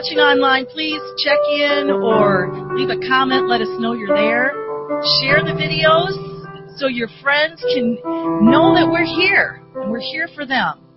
watching 0.00 0.18
online, 0.18 0.64
please 0.64 1.02
check 1.18 1.36
in 1.52 1.90
or 1.90 2.72
leave 2.74 2.88
a 2.88 2.96
comment. 3.06 3.46
Let 3.48 3.60
us 3.60 3.68
know 3.78 3.92
you're 3.92 4.16
there. 4.16 4.48
Share 5.20 5.44
the 5.44 5.52
videos 5.52 6.16
so 6.78 6.86
your 6.86 7.08
friends 7.20 7.60
can 7.74 7.98
know 8.40 8.72
that 8.72 8.88
we're 8.90 9.04
here 9.04 9.62
and 9.74 9.90
we're 9.90 10.00
here 10.00 10.26
for 10.34 10.46
them. 10.46 10.89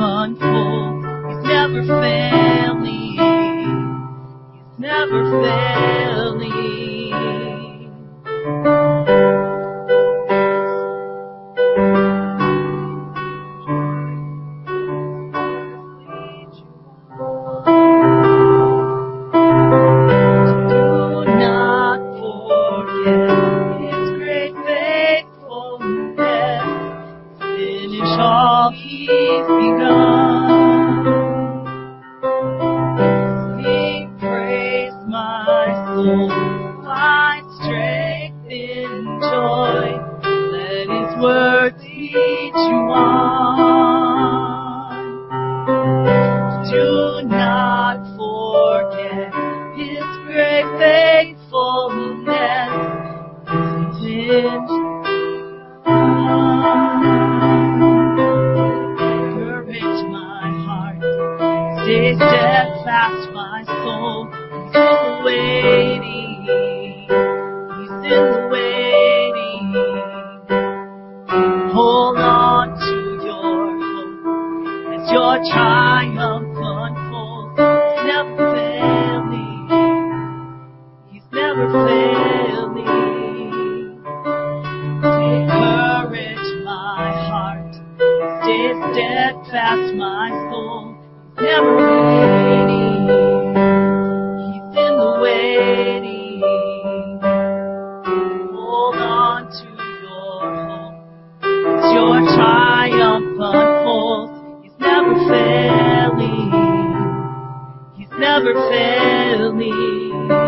unfold. 0.00 1.04
He's 1.28 1.44
never 1.44 1.82
failing. 1.84 3.16
He's 4.54 4.78
never 4.78 5.42
failing. 5.42 6.07
never 108.40 108.70
fail 108.70 109.52
me. 109.52 110.47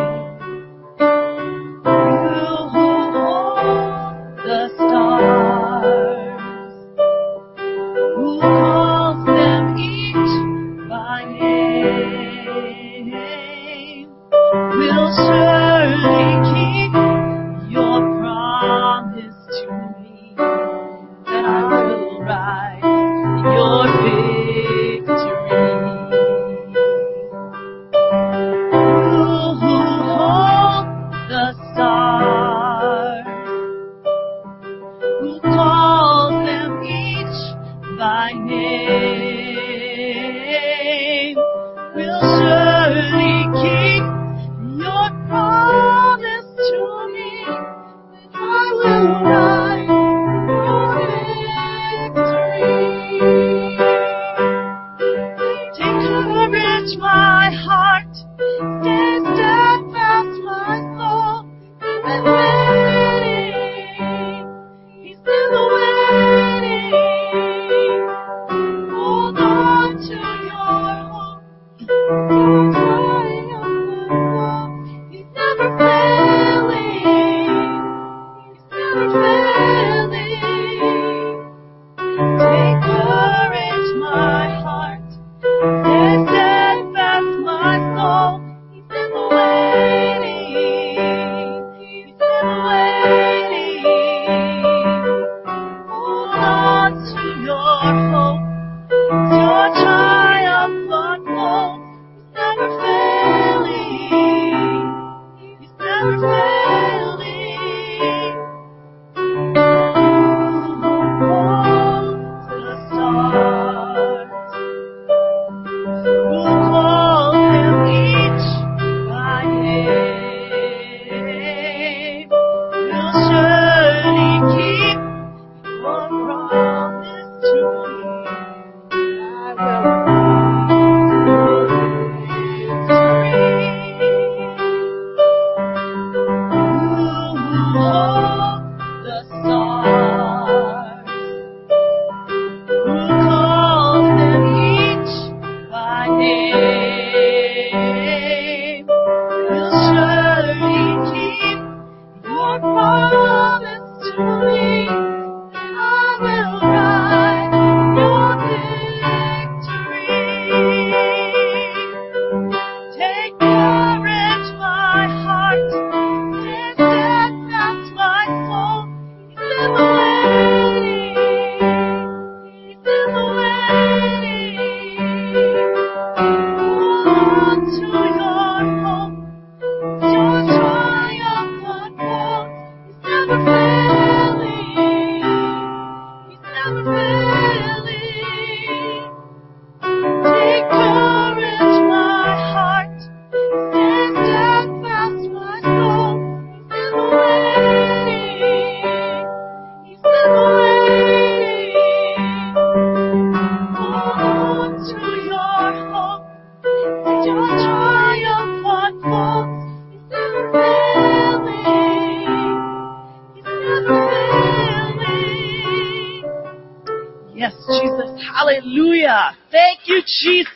Hallelujah. 218.50 219.36
Thank 219.52 219.86
you, 219.86 220.02
Jesus. 220.02 220.50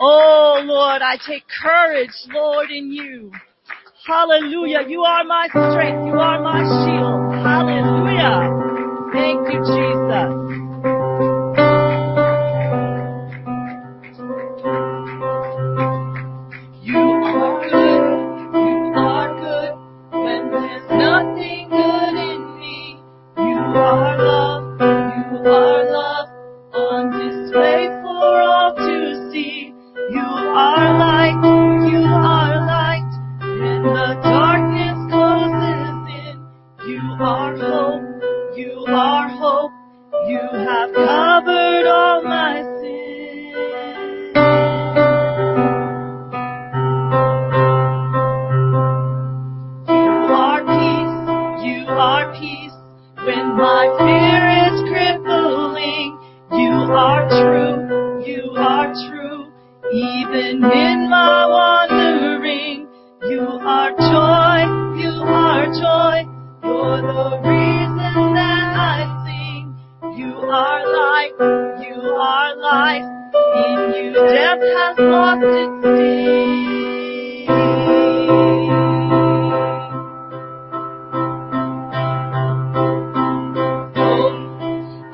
Oh 0.00 0.62
Lord, 0.64 1.02
I 1.02 1.18
take 1.26 1.44
courage, 1.62 2.08
Lord, 2.28 2.70
in 2.70 2.90
you. 2.90 3.32
Hallelujah. 4.06 4.88
You 4.88 5.02
are 5.02 5.24
my 5.24 5.46
strength. 5.48 6.06
You 6.06 6.18
are 6.18 6.40
my 6.40 6.62
shield. 6.64 7.44
Hallelujah. 7.44 8.48
Thank 9.12 9.52
you, 9.52 9.60
Jesus. 9.60 10.45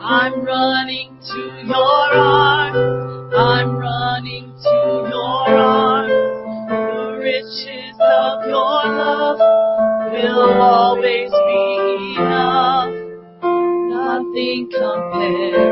I'm 0.05 0.45
running 0.45 1.17
to 1.23 1.63
your 1.65 2.15
arms. 2.15 3.35
I'm 3.37 3.77
running 3.77 4.53
to 4.63 5.09
your 5.09 5.49
arms. 5.49 6.13
The 6.69 7.19
riches 7.21 7.97
of 8.01 8.45
your 8.49 8.83
love 8.99 9.39
will 10.13 10.61
always 10.61 11.31
be 11.31 12.17
enough. 12.19 12.93
Nothing 13.95 14.69
compares. 14.73 15.72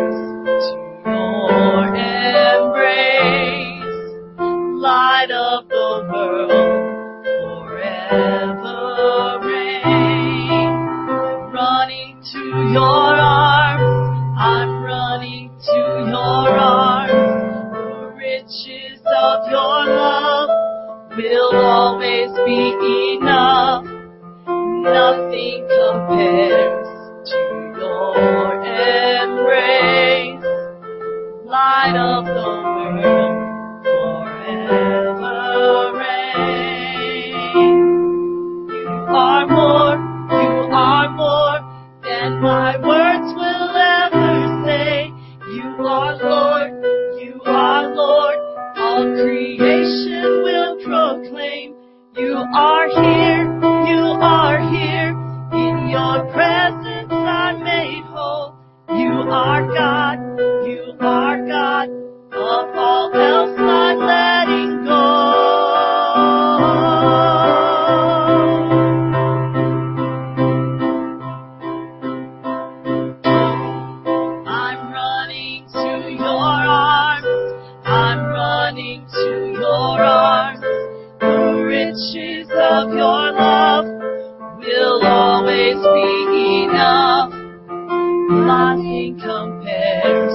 nothing 88.61 89.17
compares 89.19 90.35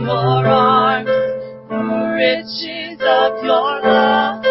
your 0.00 0.46
arms, 0.46 1.08
the 1.68 1.76
riches 2.16 2.98
of 3.00 3.44
your 3.44 3.80
love. 3.82 4.41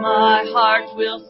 my 0.00 0.44
heart 0.54 0.88
will 0.94 1.23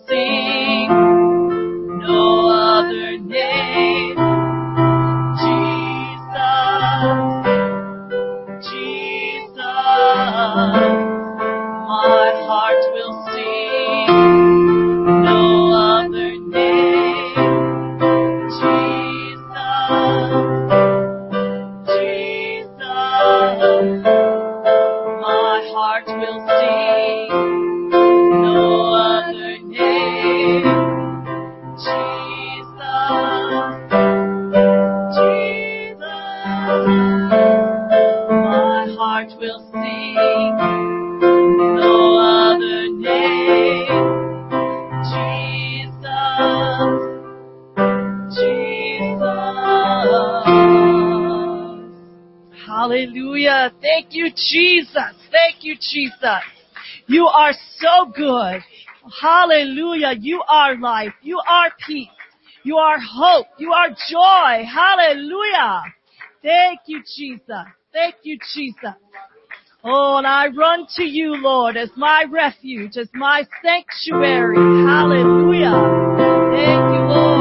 Hallelujah. 59.45 60.15
You 60.19 60.43
are 60.49 60.75
life. 60.79 61.13
You 61.21 61.39
are 61.39 61.71
peace. 61.87 62.09
You 62.63 62.77
are 62.79 62.97
hope. 62.99 63.47
You 63.59 63.73
are 63.73 63.91
joy. 63.91 64.65
Hallelujah. 64.65 65.83
Thank 66.43 66.81
you, 66.87 67.03
Jesus. 67.15 67.67
Thank 67.93 68.15
you, 68.23 68.39
Jesus. 68.55 68.95
Oh, 69.85 70.17
and 70.17 70.27
I 70.27 70.47
run 70.49 70.87
to 70.97 71.05
you, 71.05 71.37
Lord, 71.37 71.77
as 71.77 71.91
my 71.95 72.25
refuge, 72.31 72.97
as 72.97 73.09
my 73.13 73.45
sanctuary. 73.63 74.57
Hallelujah. 74.57 76.17
Thank 76.57 76.95
you, 76.95 77.01
Lord. 77.03 77.34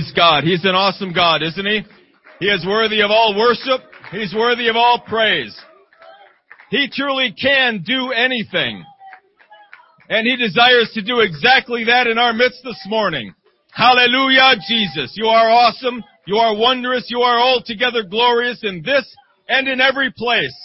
Praise 0.00 0.12
God. 0.16 0.44
He's 0.44 0.64
an 0.64 0.74
awesome 0.74 1.12
God, 1.12 1.42
isn't 1.42 1.66
he? 1.66 1.82
He 2.38 2.46
is 2.46 2.64
worthy 2.66 3.02
of 3.02 3.10
all 3.10 3.36
worship. 3.36 3.82
He's 4.10 4.32
worthy 4.34 4.68
of 4.68 4.76
all 4.76 5.02
praise. 5.06 5.54
He 6.70 6.88
truly 6.90 7.34
can 7.38 7.82
do 7.84 8.10
anything. 8.10 8.82
And 10.08 10.26
he 10.26 10.36
desires 10.36 10.90
to 10.94 11.02
do 11.02 11.20
exactly 11.20 11.84
that 11.84 12.06
in 12.06 12.16
our 12.16 12.32
midst 12.32 12.60
this 12.64 12.82
morning. 12.88 13.34
Hallelujah, 13.72 14.54
Jesus. 14.66 15.12
You 15.16 15.26
are 15.26 15.50
awesome. 15.50 16.02
You 16.26 16.36
are 16.36 16.56
wondrous. 16.56 17.04
You 17.10 17.20
are 17.20 17.38
altogether 17.38 18.02
glorious 18.02 18.60
in 18.62 18.82
this 18.82 19.04
and 19.50 19.68
in 19.68 19.82
every 19.82 20.12
place. 20.16 20.56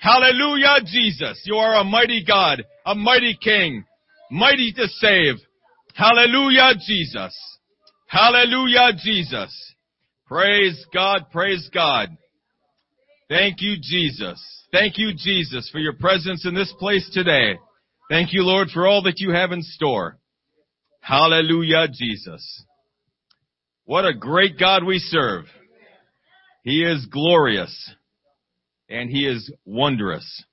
Hallelujah, 0.00 0.76
Jesus. 0.86 1.42
You 1.44 1.56
are 1.56 1.80
a 1.80 1.84
mighty 1.84 2.24
God, 2.26 2.64
a 2.86 2.94
mighty 2.94 3.36
King, 3.44 3.84
mighty 4.30 4.72
to 4.72 4.88
save. 4.88 5.34
Hallelujah, 5.94 6.72
Jesus. 6.86 7.36
Hallelujah, 8.10 8.90
Jesus. 9.00 9.74
Praise 10.26 10.84
God, 10.92 11.26
praise 11.30 11.70
God. 11.72 12.08
Thank 13.28 13.58
you, 13.60 13.76
Jesus. 13.80 14.44
Thank 14.72 14.98
you, 14.98 15.12
Jesus, 15.16 15.70
for 15.70 15.78
your 15.78 15.92
presence 15.92 16.44
in 16.44 16.52
this 16.52 16.74
place 16.80 17.08
today. 17.14 17.56
Thank 18.10 18.32
you, 18.32 18.42
Lord, 18.42 18.70
for 18.70 18.84
all 18.84 19.02
that 19.02 19.20
you 19.20 19.30
have 19.30 19.52
in 19.52 19.62
store. 19.62 20.18
Hallelujah, 21.00 21.86
Jesus. 21.86 22.64
What 23.84 24.04
a 24.04 24.12
great 24.12 24.58
God 24.58 24.82
we 24.82 24.98
serve. 24.98 25.44
He 26.64 26.82
is 26.82 27.06
glorious 27.06 27.94
and 28.88 29.08
he 29.08 29.24
is 29.24 29.52
wondrous. 29.64 30.44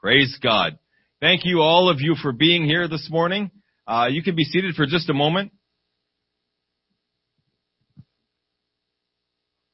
Praise 0.00 0.38
God. 0.42 0.78
Thank 1.20 1.44
you 1.44 1.60
all 1.60 1.90
of 1.90 2.00
you 2.00 2.14
for 2.22 2.32
being 2.32 2.64
here 2.64 2.88
this 2.88 3.08
morning. 3.10 3.50
Uh, 3.86 4.06
you 4.10 4.22
can 4.22 4.34
be 4.34 4.44
seated 4.44 4.74
for 4.74 4.86
just 4.86 5.10
a 5.10 5.14
moment. 5.14 5.52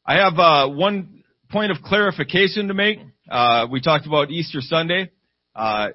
I 0.05 0.15
have 0.15 0.37
uh, 0.37 0.69
one 0.69 1.23
point 1.51 1.71
of 1.71 1.79
clarification 1.83 2.69
to 2.69 2.75
make. 2.75 2.99
Uh, 3.31 3.69
we 3.71 3.81
talked 3.81 4.05
about 4.05 4.31
Easter 4.33 4.61
Sunday. 4.61 5.13
Uh, 5.55 5.91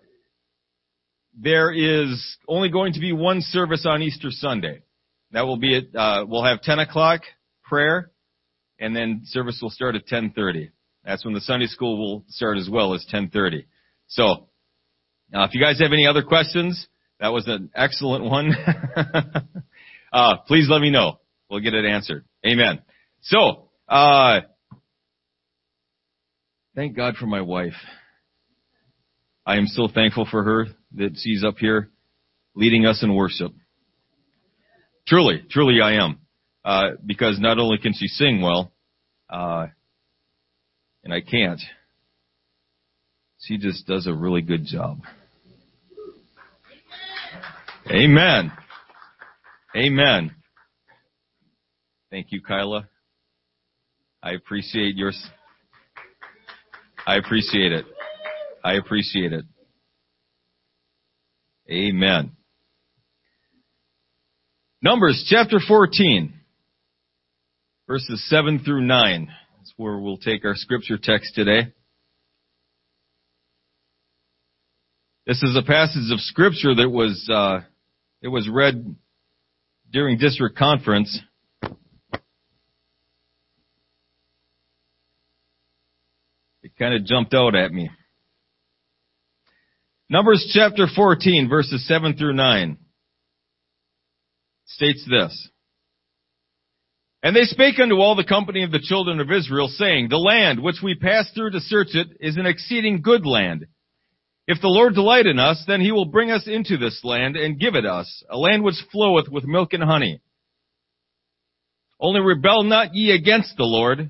there 1.38 1.74
is 1.74 2.38
only 2.48 2.70
going 2.70 2.94
to 2.94 3.02
be 3.02 3.12
one 3.12 3.42
service 3.42 3.86
on 3.86 4.02
Easter 4.02 4.30
Sunday. 4.32 4.82
That 5.32 5.42
will 5.42 5.58
be 5.58 5.76
at, 5.76 5.94
uh, 5.94 6.26
we'll 6.26 6.46
have 6.46 6.62
10 6.62 6.80
o'clock 6.80 7.22
prayer, 7.64 8.12
and 8.80 8.96
then 8.96 9.24
service 9.26 9.60
will 9.62 9.70
start 9.70 9.96
at 9.96 10.08
10.30. 10.08 10.70
That's 11.04 11.26
when 11.26 11.34
the 11.34 11.42
Sunday 11.42 11.68
school 11.68 11.98
will 11.98 12.24
start 12.30 12.58
as 12.58 12.70
well 12.70 12.94
as 12.94 13.06
10.30. 13.14 13.66
So, 14.08 14.48
uh, 15.34 15.44
if 15.44 15.54
you 15.54 15.60
guys 15.60 15.80
have 15.82 15.92
any 15.92 16.08
other 16.08 16.24
questions, 16.24 16.88
that 17.20 17.34
was 17.34 17.46
an 17.48 17.72
excellent 17.76 18.24
one. 18.24 18.56
uh, 20.14 20.38
please 20.48 20.68
let 20.70 20.80
me 20.80 20.92
know. 20.92 21.20
We'll 21.50 21.60
get 21.60 21.74
it 21.74 21.84
answered. 21.84 22.24
Amen. 22.46 22.80
So, 23.22 23.67
uh, 23.88 24.42
thank 26.76 26.96
God 26.96 27.16
for 27.16 27.26
my 27.26 27.42
wife. 27.42 27.74
I 29.46 29.58
am 29.58 29.68
so 29.68 29.88
thankful 29.88 30.28
for 30.30 30.44
her 30.44 30.68
that 30.96 31.18
she's 31.18 31.44
up 31.44 31.58
here 31.58 31.90
leading 32.56 32.86
us 32.86 33.02
in 33.02 33.16
worship. 33.16 33.54
Truly, 35.08 35.44
truly 35.50 35.80
I 35.82 36.04
am. 36.04 36.20
Uh, 36.66 36.90
because 37.06 37.40
not 37.40 37.60
only 37.60 37.78
can 37.78 37.94
she 37.94 38.08
sing 38.08 38.42
well, 38.42 38.74
uh, 39.30 39.68
and 41.04 41.14
I 41.14 41.22
can't, 41.22 41.62
she 43.40 43.58
just 43.58 43.88
does 43.88 44.06
a 44.06 44.14
really 44.14 44.42
good 44.42 44.66
job. 44.66 45.00
Amen. 47.90 48.52
Amen. 49.74 50.36
Thank 52.12 52.28
you, 52.32 52.42
Kyla. 52.42 52.90
I 54.22 54.32
appreciate 54.32 54.96
your, 54.96 55.12
I 57.06 57.16
appreciate 57.16 57.72
it. 57.72 57.86
I 58.64 58.74
appreciate 58.74 59.34
it. 59.34 59.46
Amen. 61.70 62.32
Numbers 64.82 65.26
chapter 65.30 65.60
14, 65.66 66.34
verses 67.88 68.30
7 68.30 68.60
through 68.64 68.82
9. 68.82 69.28
That's 69.58 69.74
where 69.78 69.98
we'll 69.98 70.18
take 70.18 70.46
our 70.46 70.56
scripture 70.56 70.98
text 71.02 71.36
today. 71.36 71.74
This 75.26 75.44
is 75.44 75.58
a 75.58 75.62
passage 75.62 76.10
of 76.12 76.22
scripture 76.22 76.74
that 76.76 76.90
was, 76.90 77.30
uh, 77.30 77.60
it 78.22 78.30
was 78.30 78.48
read 78.50 78.96
during 79.92 80.18
district 80.18 80.58
conference. 80.58 81.20
It 86.64 86.67
kind 86.80 86.94
of 86.94 87.06
jumped 87.06 87.34
out 87.34 87.56
at 87.56 87.72
me. 87.72 87.90
Numbers 90.10 90.50
chapter 90.54 90.88
14 90.94 91.50
verses 91.50 91.86
7 91.88 92.16
through 92.16 92.34
9 92.34 92.78
states 94.66 95.06
this. 95.10 95.50
And 97.24 97.36
they 97.36 97.44
spake 97.44 97.80
unto 97.80 97.96
all 97.96 98.16
the 98.16 98.24
company 98.24 98.64
of 98.64 98.72
the 98.72 98.80
children 98.80 99.20
of 99.20 99.32
Israel, 99.32 99.68
saying, 99.68 100.08
The 100.10 100.18
land 100.18 100.62
which 100.62 100.78
we 100.84 100.96
pass 100.96 101.30
through 101.34 101.52
to 101.52 101.60
search 101.60 101.90
it 101.94 102.08
is 102.20 102.38
an 102.38 102.46
exceeding 102.46 103.02
good 103.02 103.26
land. 103.26 103.66
If 104.48 104.62
the 104.62 104.70
Lord 104.70 104.94
delight 104.94 105.26
in 105.26 105.40
us, 105.40 105.62
then 105.68 105.82
he 105.82 105.92
will 105.92 106.06
bring 106.06 106.32
us 106.32 106.48
into 106.48 106.78
this 106.78 107.02
land 107.04 107.36
and 107.36 107.60
give 107.60 107.76
it 107.76 107.86
us, 107.86 108.24
a 108.30 108.38
land 108.38 108.64
which 108.64 108.76
floweth 108.92 109.28
with 109.30 109.44
milk 109.46 109.74
and 109.74 109.84
honey. 109.84 110.22
Only 112.00 112.22
rebel 112.22 112.64
not 112.64 112.94
ye 112.94 113.12
against 113.12 113.58
the 113.58 113.66
Lord, 113.66 114.10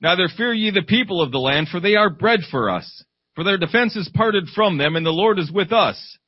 Neither 0.00 0.28
fear 0.36 0.52
ye 0.52 0.70
the 0.70 0.82
people 0.82 1.22
of 1.22 1.32
the 1.32 1.38
land, 1.38 1.68
for 1.68 1.80
they 1.80 1.94
are 1.94 2.10
bread 2.10 2.40
for 2.50 2.70
us. 2.70 3.04
For 3.34 3.44
their 3.44 3.58
defense 3.58 3.96
is 3.96 4.10
parted 4.14 4.48
from 4.54 4.78
them, 4.78 4.96
and 4.96 5.04
the 5.04 5.10
Lord 5.10 5.38
is 5.38 5.50
with 5.50 5.72
us. 5.72 6.18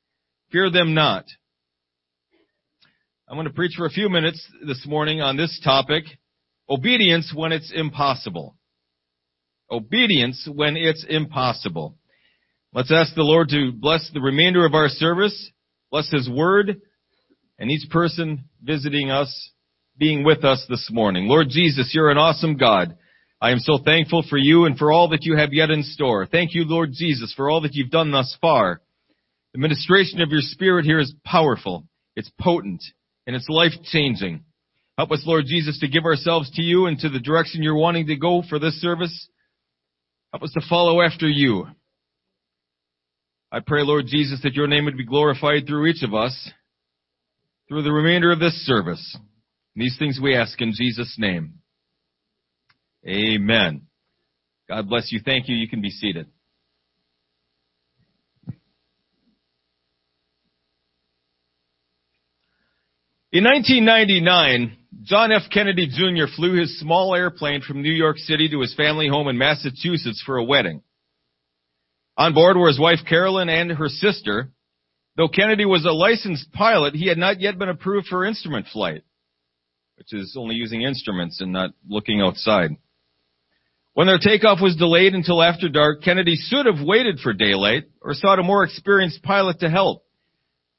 Fear 0.50 0.70
them 0.70 0.94
not. 0.94 1.24
I'm 3.28 3.36
going 3.36 3.46
to 3.46 3.52
preach 3.52 3.74
for 3.76 3.84
a 3.84 3.90
few 3.90 4.08
minutes 4.08 4.42
this 4.66 4.86
morning 4.86 5.20
on 5.20 5.36
this 5.36 5.60
topic, 5.62 6.04
obedience 6.68 7.30
when 7.34 7.52
it's 7.52 7.70
impossible. 7.74 8.56
Obedience 9.70 10.48
when 10.50 10.76
it's 10.76 11.04
impossible. 11.06 11.98
Let's 12.72 12.92
ask 12.92 13.14
the 13.14 13.22
Lord 13.22 13.48
to 13.50 13.72
bless 13.72 14.10
the 14.12 14.20
remainder 14.20 14.64
of 14.64 14.74
our 14.74 14.88
service, 14.88 15.50
bless 15.90 16.10
His 16.10 16.28
Word, 16.28 16.80
and 17.58 17.70
each 17.70 17.90
person 17.90 18.44
visiting 18.62 19.10
us, 19.10 19.50
being 19.98 20.24
with 20.24 20.44
us 20.44 20.64
this 20.68 20.88
morning. 20.90 21.26
Lord 21.26 21.48
Jesus, 21.50 21.90
you're 21.92 22.10
an 22.10 22.18
awesome 22.18 22.56
God. 22.56 22.96
I 23.40 23.52
am 23.52 23.60
so 23.60 23.78
thankful 23.84 24.24
for 24.28 24.36
you 24.36 24.64
and 24.64 24.76
for 24.76 24.90
all 24.90 25.10
that 25.10 25.24
you 25.24 25.36
have 25.36 25.52
yet 25.52 25.70
in 25.70 25.82
store. 25.84 26.26
Thank 26.26 26.54
you, 26.54 26.64
Lord 26.64 26.90
Jesus, 26.92 27.32
for 27.36 27.48
all 27.48 27.60
that 27.60 27.74
you've 27.74 27.90
done 27.90 28.10
thus 28.10 28.36
far. 28.40 28.80
The 29.52 29.60
ministration 29.60 30.20
of 30.20 30.30
your 30.30 30.40
Spirit 30.40 30.84
here 30.84 30.98
is 30.98 31.14
powerful, 31.24 31.84
it's 32.16 32.30
potent, 32.40 32.82
and 33.26 33.36
it's 33.36 33.48
life 33.48 33.72
changing. 33.84 34.44
Help 34.96 35.12
us, 35.12 35.22
Lord 35.24 35.44
Jesus, 35.46 35.78
to 35.78 35.88
give 35.88 36.04
ourselves 36.04 36.50
to 36.52 36.62
you 36.62 36.86
and 36.86 36.98
to 36.98 37.08
the 37.08 37.20
direction 37.20 37.62
you're 37.62 37.76
wanting 37.76 38.08
to 38.08 38.16
go 38.16 38.42
for 38.48 38.58
this 38.58 38.80
service. 38.80 39.28
Help 40.32 40.42
us 40.42 40.52
to 40.52 40.68
follow 40.68 41.00
after 41.00 41.28
you. 41.28 41.66
I 43.52 43.60
pray, 43.60 43.82
Lord 43.82 44.06
Jesus, 44.08 44.40
that 44.42 44.54
your 44.54 44.66
name 44.66 44.84
would 44.86 44.98
be 44.98 45.06
glorified 45.06 45.66
through 45.66 45.86
each 45.86 46.02
of 46.02 46.12
us 46.12 46.50
through 47.68 47.82
the 47.82 47.92
remainder 47.92 48.32
of 48.32 48.40
this 48.40 48.54
service. 48.66 49.16
these 49.76 49.96
things 49.98 50.18
we 50.20 50.34
ask 50.34 50.60
in 50.60 50.72
Jesus' 50.74 51.14
name. 51.18 51.57
Amen. 53.08 53.86
God 54.68 54.88
bless 54.88 55.10
you. 55.10 55.20
Thank 55.24 55.48
you. 55.48 55.56
You 55.56 55.66
can 55.68 55.80
be 55.80 55.90
seated. 55.90 56.26
In 63.32 63.44
1999, 63.44 64.76
John 65.04 65.32
F. 65.32 65.42
Kennedy 65.52 65.86
Jr. 65.86 66.32
flew 66.34 66.58
his 66.58 66.78
small 66.80 67.14
airplane 67.14 67.62
from 67.62 67.82
New 67.82 67.92
York 67.92 68.18
City 68.18 68.48
to 68.50 68.60
his 68.60 68.74
family 68.74 69.08
home 69.08 69.28
in 69.28 69.38
Massachusetts 69.38 70.22
for 70.24 70.36
a 70.36 70.44
wedding. 70.44 70.82
On 72.16 72.34
board 72.34 72.56
were 72.56 72.68
his 72.68 72.80
wife 72.80 73.00
Carolyn 73.08 73.48
and 73.48 73.70
her 73.72 73.88
sister. 73.88 74.50
Though 75.16 75.28
Kennedy 75.28 75.64
was 75.64 75.84
a 75.84 75.92
licensed 75.92 76.52
pilot, 76.52 76.94
he 76.94 77.06
had 77.08 77.18
not 77.18 77.40
yet 77.40 77.58
been 77.58 77.68
approved 77.68 78.06
for 78.08 78.24
instrument 78.24 78.66
flight, 78.72 79.02
which 79.96 80.12
is 80.12 80.34
only 80.38 80.56
using 80.56 80.82
instruments 80.82 81.40
and 81.40 81.52
not 81.52 81.70
looking 81.88 82.20
outside. 82.20 82.70
When 83.98 84.06
their 84.06 84.18
takeoff 84.18 84.60
was 84.60 84.76
delayed 84.76 85.14
until 85.14 85.42
after 85.42 85.68
dark, 85.68 86.04
Kennedy 86.04 86.36
should 86.36 86.66
have 86.66 86.86
waited 86.86 87.18
for 87.18 87.32
daylight 87.32 87.86
or 88.00 88.14
sought 88.14 88.38
a 88.38 88.44
more 88.44 88.62
experienced 88.62 89.24
pilot 89.24 89.58
to 89.58 89.68
help. 89.68 90.04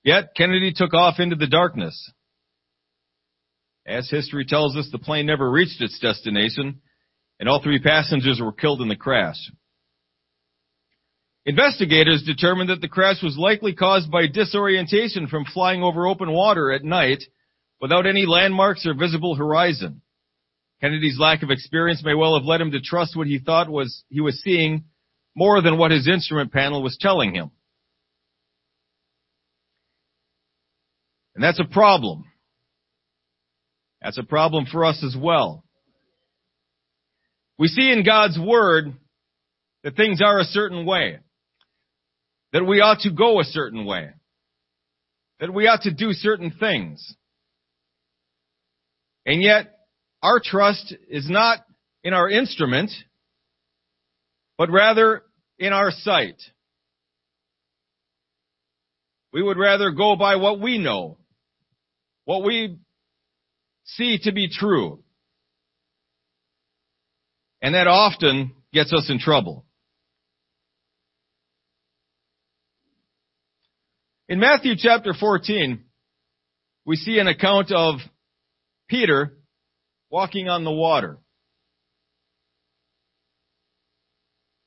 Yet, 0.05 0.29
Kennedy 0.37 0.71
took 0.73 0.93
off 0.93 1.19
into 1.19 1.35
the 1.35 1.45
darkness. 1.45 2.13
As 3.85 4.09
history 4.09 4.45
tells 4.45 4.77
us, 4.77 4.87
the 4.89 4.99
plane 4.99 5.25
never 5.25 5.51
reached 5.51 5.81
its 5.81 5.99
destination, 5.99 6.79
and 7.41 7.49
all 7.49 7.61
three 7.61 7.79
passengers 7.79 8.39
were 8.39 8.53
killed 8.53 8.81
in 8.81 8.87
the 8.87 8.95
crash. 8.95 9.51
Investigators 11.45 12.23
determined 12.25 12.69
that 12.69 12.79
the 12.79 12.87
crash 12.87 13.21
was 13.21 13.37
likely 13.37 13.75
caused 13.75 14.09
by 14.09 14.27
disorientation 14.27 15.27
from 15.27 15.43
flying 15.43 15.83
over 15.83 16.07
open 16.07 16.31
water 16.31 16.71
at 16.71 16.85
night 16.85 17.21
without 17.81 18.07
any 18.07 18.25
landmarks 18.25 18.85
or 18.85 18.93
visible 18.93 19.35
horizon. 19.35 20.03
Kennedy's 20.81 21.19
lack 21.19 21.43
of 21.43 21.51
experience 21.51 22.03
may 22.03 22.13
well 22.13 22.37
have 22.37 22.45
led 22.45 22.61
him 22.61 22.71
to 22.71 22.79
trust 22.79 23.15
what 23.15 23.27
he 23.27 23.39
thought 23.39 23.69
was 23.69 24.03
he 24.09 24.21
was 24.21 24.41
seeing 24.41 24.85
more 25.35 25.61
than 25.61 25.77
what 25.77 25.91
his 25.91 26.07
instrument 26.07 26.51
panel 26.51 26.81
was 26.81 26.97
telling 26.99 27.33
him. 27.33 27.51
And 31.35 31.43
that's 31.43 31.59
a 31.59 31.65
problem. 31.65 32.25
That's 34.01 34.17
a 34.17 34.23
problem 34.23 34.65
for 34.65 34.85
us 34.85 35.03
as 35.05 35.15
well. 35.17 35.63
We 37.57 37.67
see 37.67 37.91
in 37.91 38.05
God's 38.05 38.39
Word 38.39 38.93
that 39.83 39.95
things 39.95 40.21
are 40.21 40.39
a 40.39 40.45
certain 40.45 40.85
way. 40.85 41.19
That 42.53 42.65
we 42.65 42.79
ought 42.79 43.01
to 43.01 43.11
go 43.11 43.39
a 43.39 43.43
certain 43.43 43.85
way. 43.85 44.09
That 45.39 45.53
we 45.53 45.67
ought 45.67 45.81
to 45.81 45.93
do 45.93 46.13
certain 46.13 46.51
things. 46.51 47.15
And 49.25 49.41
yet, 49.41 49.78
our 50.21 50.41
trust 50.43 50.93
is 51.09 51.29
not 51.29 51.59
in 52.03 52.13
our 52.13 52.29
instrument, 52.29 52.91
but 54.57 54.69
rather 54.69 55.23
in 55.57 55.73
our 55.73 55.91
sight. 55.91 56.41
We 59.31 59.41
would 59.43 59.57
rather 59.57 59.91
go 59.91 60.15
by 60.15 60.37
what 60.37 60.59
we 60.59 60.77
know, 60.77 61.17
what 62.25 62.43
we 62.43 62.79
see 63.85 64.19
to 64.23 64.31
be 64.31 64.49
true. 64.49 65.03
And 67.61 67.75
that 67.75 67.87
often 67.87 68.53
gets 68.73 68.93
us 68.93 69.09
in 69.09 69.19
trouble. 69.19 69.65
In 74.27 74.39
Matthew 74.39 74.73
chapter 74.77 75.13
14, 75.13 75.83
we 76.85 76.95
see 76.95 77.19
an 77.19 77.27
account 77.27 77.71
of 77.71 77.99
Peter 78.87 79.38
walking 80.09 80.49
on 80.49 80.63
the 80.63 80.71
water. 80.71 81.19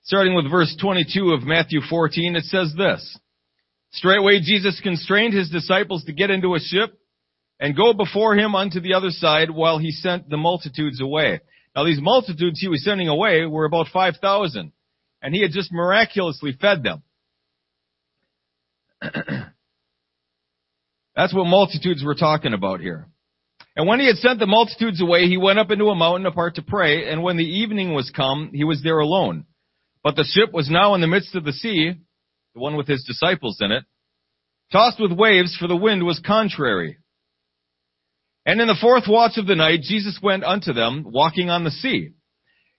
Starting 0.04 0.34
with 0.34 0.50
verse 0.50 0.76
22 0.80 1.32
of 1.32 1.44
Matthew 1.44 1.80
14, 1.88 2.36
it 2.36 2.44
says 2.44 2.74
this. 2.76 3.18
Straightway 3.92 4.40
Jesus 4.40 4.80
constrained 4.82 5.34
his 5.34 5.50
disciples 5.50 6.04
to 6.04 6.12
get 6.12 6.30
into 6.30 6.54
a 6.54 6.60
ship 6.60 6.98
and 7.60 7.76
go 7.76 7.92
before 7.92 8.34
him 8.34 8.54
unto 8.54 8.80
the 8.80 8.94
other 8.94 9.10
side 9.10 9.50
while 9.50 9.78
he 9.78 9.90
sent 9.92 10.28
the 10.28 10.36
multitudes 10.36 11.00
away. 11.00 11.40
Now 11.76 11.84
these 11.84 12.00
multitudes 12.00 12.60
he 12.60 12.68
was 12.68 12.84
sending 12.84 13.08
away 13.08 13.46
were 13.46 13.64
about 13.64 13.86
5,000 13.92 14.72
and 15.22 15.34
he 15.34 15.42
had 15.42 15.52
just 15.52 15.72
miraculously 15.72 16.56
fed 16.60 16.82
them. 16.82 17.02
That's 21.14 21.34
what 21.34 21.44
multitudes 21.44 22.02
we're 22.04 22.14
talking 22.14 22.54
about 22.54 22.80
here. 22.80 23.06
And 23.74 23.86
when 23.86 24.00
he 24.00 24.06
had 24.06 24.16
sent 24.16 24.38
the 24.38 24.46
multitudes 24.46 25.00
away, 25.00 25.26
he 25.26 25.38
went 25.38 25.58
up 25.58 25.70
into 25.70 25.86
a 25.86 25.94
mountain 25.94 26.26
apart 26.26 26.56
to 26.56 26.62
pray, 26.62 27.10
and 27.10 27.22
when 27.22 27.36
the 27.38 27.44
evening 27.44 27.94
was 27.94 28.10
come, 28.14 28.50
he 28.52 28.64
was 28.64 28.82
there 28.82 28.98
alone. 28.98 29.46
But 30.02 30.16
the 30.16 30.24
ship 30.24 30.52
was 30.52 30.68
now 30.68 30.94
in 30.94 31.00
the 31.00 31.06
midst 31.06 31.34
of 31.34 31.44
the 31.44 31.52
sea, 31.52 31.92
the 32.54 32.60
one 32.60 32.76
with 32.76 32.86
his 32.86 33.04
disciples 33.04 33.58
in 33.60 33.72
it, 33.72 33.84
tossed 34.72 35.00
with 35.00 35.12
waves, 35.12 35.56
for 35.58 35.68
the 35.68 35.76
wind 35.76 36.04
was 36.04 36.20
contrary. 36.24 36.98
And 38.44 38.60
in 38.60 38.66
the 38.66 38.78
fourth 38.80 39.04
watch 39.08 39.38
of 39.38 39.46
the 39.46 39.54
night, 39.54 39.80
Jesus 39.82 40.18
went 40.22 40.44
unto 40.44 40.72
them, 40.72 41.04
walking 41.06 41.48
on 41.48 41.64
the 41.64 41.70
sea. 41.70 42.10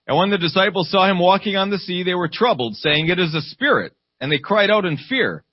And 0.06 0.16
when 0.16 0.30
the 0.30 0.38
disciples 0.38 0.90
saw 0.90 1.10
him 1.10 1.18
walking 1.18 1.56
on 1.56 1.70
the 1.70 1.78
sea, 1.78 2.02
they 2.02 2.14
were 2.14 2.28
troubled, 2.30 2.76
saying, 2.76 3.08
It 3.08 3.18
is 3.18 3.34
a 3.34 3.40
spirit. 3.40 3.94
And 4.20 4.30
they 4.30 4.38
cried 4.38 4.70
out 4.70 4.84
in 4.84 4.98
fear. 5.08 5.44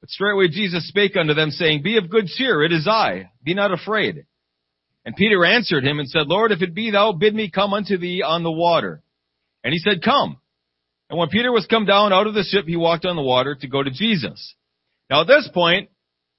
But 0.00 0.10
straightway 0.10 0.48
Jesus 0.48 0.88
spake 0.88 1.16
unto 1.16 1.34
them, 1.34 1.50
saying, 1.50 1.82
Be 1.82 1.96
of 1.96 2.08
good 2.08 2.26
cheer, 2.26 2.62
it 2.62 2.72
is 2.72 2.86
I. 2.86 3.30
Be 3.42 3.54
not 3.54 3.72
afraid. 3.72 4.24
And 5.04 5.16
Peter 5.16 5.44
answered 5.44 5.84
him 5.84 5.98
and 5.98 6.08
said, 6.08 6.26
Lord, 6.26 6.52
if 6.52 6.62
it 6.62 6.74
be 6.74 6.90
thou, 6.90 7.12
bid 7.12 7.34
me 7.34 7.50
come 7.50 7.72
unto 7.72 7.96
thee 7.96 8.22
on 8.22 8.42
the 8.42 8.52
water. 8.52 9.02
And 9.64 9.72
he 9.72 9.78
said, 9.78 10.02
Come. 10.02 10.38
And 11.08 11.18
when 11.18 11.28
Peter 11.28 11.50
was 11.50 11.66
come 11.66 11.86
down 11.86 12.12
out 12.12 12.26
of 12.26 12.34
the 12.34 12.44
ship, 12.44 12.66
he 12.66 12.76
walked 12.76 13.04
on 13.04 13.16
the 13.16 13.22
water 13.22 13.56
to 13.56 13.68
go 13.68 13.82
to 13.82 13.90
Jesus. 13.90 14.54
Now 15.08 15.22
at 15.22 15.26
this 15.26 15.48
point, 15.52 15.90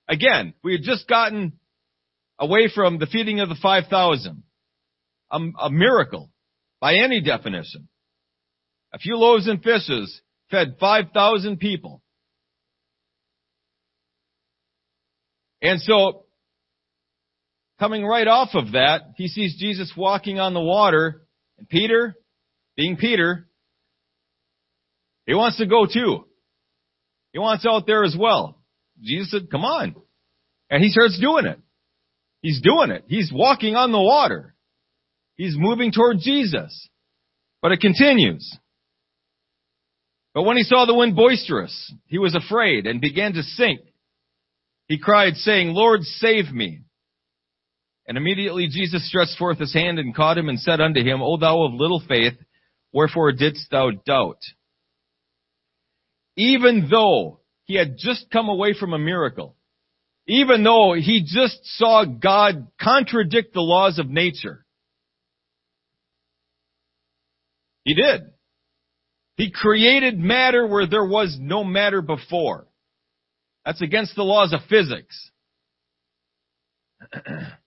again, 0.07 0.53
we 0.63 0.73
had 0.73 0.83
just 0.83 1.07
gotten 1.07 1.53
away 2.39 2.69
from 2.73 2.97
the 2.97 3.07
feeding 3.07 3.39
of 3.39 3.49
the 3.49 3.57
5,000. 3.61 4.43
A, 5.31 5.39
a 5.61 5.69
miracle 5.69 6.29
by 6.79 6.95
any 6.95 7.21
definition. 7.21 7.87
A 8.93 8.97
few 8.97 9.15
loaves 9.15 9.47
and 9.47 9.63
fishes 9.63 10.21
fed 10.49 10.75
5,000 10.79 11.57
people. 11.57 12.01
And 15.61 15.79
so 15.79 16.25
coming 17.81 18.05
right 18.05 18.27
off 18.27 18.49
of 18.53 18.73
that, 18.73 19.01
he 19.17 19.27
sees 19.27 19.57
Jesus 19.57 19.91
walking 19.97 20.39
on 20.39 20.53
the 20.53 20.61
water, 20.61 21.23
and 21.57 21.67
Peter, 21.67 22.15
being 22.77 22.95
Peter, 22.95 23.49
he 25.25 25.33
wants 25.33 25.57
to 25.57 25.65
go 25.65 25.87
too. 25.91 26.25
He 27.33 27.39
wants 27.39 27.65
out 27.65 27.87
there 27.87 28.03
as 28.03 28.15
well. 28.17 28.61
Jesus 29.01 29.31
said, 29.31 29.49
come 29.49 29.65
on. 29.65 29.95
And 30.69 30.83
he 30.83 30.89
starts 30.89 31.19
doing 31.19 31.47
it. 31.47 31.59
He's 32.41 32.61
doing 32.61 32.91
it. 32.91 33.03
He's 33.07 33.31
walking 33.33 33.75
on 33.75 33.91
the 33.91 33.99
water. 33.99 34.53
He's 35.35 35.55
moving 35.57 35.91
toward 35.91 36.17
Jesus. 36.19 36.87
But 37.63 37.71
it 37.71 37.81
continues. 37.81 38.57
But 40.35 40.43
when 40.43 40.57
he 40.57 40.63
saw 40.63 40.85
the 40.85 40.93
wind 40.93 41.15
boisterous, 41.15 41.91
he 42.05 42.19
was 42.19 42.35
afraid 42.35 42.85
and 42.85 43.01
began 43.01 43.33
to 43.33 43.41
sink. 43.41 43.81
He 44.87 44.99
cried 44.99 45.33
saying, 45.35 45.69
Lord, 45.69 46.03
save 46.03 46.51
me. 46.51 46.81
And 48.11 48.17
immediately 48.17 48.67
Jesus 48.67 49.07
stretched 49.07 49.37
forth 49.37 49.57
his 49.57 49.73
hand 49.73 49.97
and 49.97 50.13
caught 50.13 50.37
him 50.37 50.49
and 50.49 50.59
said 50.59 50.81
unto 50.81 51.01
him, 51.01 51.21
O 51.21 51.37
thou 51.37 51.63
of 51.63 51.73
little 51.73 52.03
faith, 52.05 52.33
Wherefore 52.91 53.31
didst 53.31 53.71
thou 53.71 53.91
doubt? 54.05 54.41
Even 56.35 56.89
though 56.91 57.39
he 57.63 57.75
had 57.75 57.95
just 57.97 58.29
come 58.29 58.49
away 58.49 58.73
from 58.77 58.91
a 58.91 58.99
miracle, 58.99 59.55
even 60.27 60.61
though 60.61 60.93
he 60.93 61.23
just 61.25 61.59
saw 61.77 62.03
God 62.03 62.67
contradict 62.81 63.53
the 63.53 63.61
laws 63.61 63.97
of 63.97 64.09
nature, 64.09 64.65
he 67.85 67.93
did. 67.93 68.23
He 69.37 69.51
created 69.51 70.19
matter 70.19 70.67
where 70.67 70.85
there 70.85 71.05
was 71.05 71.37
no 71.39 71.63
matter 71.63 72.01
before. 72.01 72.67
That's 73.65 73.81
against 73.81 74.17
the 74.17 74.23
laws 74.23 74.51
of 74.51 74.59
physics. 74.67 75.31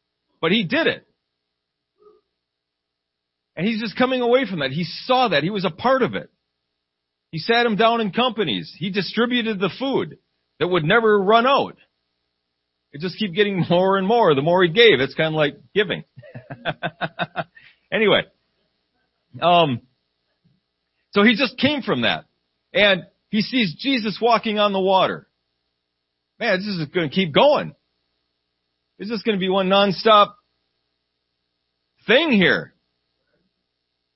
but 0.44 0.52
he 0.52 0.64
did 0.64 0.86
it. 0.86 1.06
And 3.56 3.66
he's 3.66 3.80
just 3.80 3.96
coming 3.96 4.20
away 4.20 4.44
from 4.44 4.58
that. 4.58 4.72
He 4.72 4.84
saw 4.84 5.28
that. 5.28 5.42
He 5.42 5.48
was 5.48 5.64
a 5.64 5.70
part 5.70 6.02
of 6.02 6.14
it. 6.14 6.30
He 7.30 7.38
sat 7.38 7.64
him 7.64 7.76
down 7.76 8.02
in 8.02 8.10
companies. 8.12 8.70
He 8.78 8.90
distributed 8.90 9.58
the 9.58 9.70
food 9.78 10.18
that 10.60 10.68
would 10.68 10.84
never 10.84 11.18
run 11.18 11.46
out. 11.46 11.78
It 12.92 13.00
just 13.00 13.16
keep 13.16 13.32
getting 13.32 13.64
more 13.70 13.96
and 13.96 14.06
more 14.06 14.34
the 14.34 14.42
more 14.42 14.62
he 14.62 14.68
gave. 14.68 15.00
It's 15.00 15.14
kind 15.14 15.28
of 15.28 15.38
like 15.38 15.56
giving. 15.74 16.04
anyway, 17.90 18.24
um, 19.40 19.80
so 21.12 21.22
he 21.22 21.36
just 21.36 21.56
came 21.56 21.80
from 21.80 22.02
that. 22.02 22.26
And 22.74 23.04
he 23.30 23.40
sees 23.40 23.76
Jesus 23.78 24.18
walking 24.20 24.58
on 24.58 24.74
the 24.74 24.78
water. 24.78 25.26
Man, 26.38 26.58
this 26.58 26.66
is 26.66 26.84
going 26.88 27.08
to 27.08 27.14
keep 27.14 27.32
going. 27.32 27.74
Is 28.98 29.08
this 29.08 29.22
going 29.22 29.36
to 29.36 29.40
be 29.40 29.48
one 29.48 29.68
nonstop 29.68 30.34
thing 32.06 32.32
here? 32.32 32.74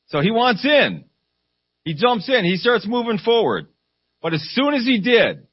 So 0.09 0.21
he 0.21 0.31
wants 0.31 0.65
in. 0.65 1.05
He 1.85 1.95
jumps 1.95 2.29
in. 2.29 2.45
He 2.45 2.57
starts 2.57 2.87
moving 2.87 3.19
forward. 3.19 3.67
But 4.23 4.35
as 4.35 4.43
soon 4.53 4.75
as 4.75 4.85
he 4.85 5.01
did, 5.01 5.47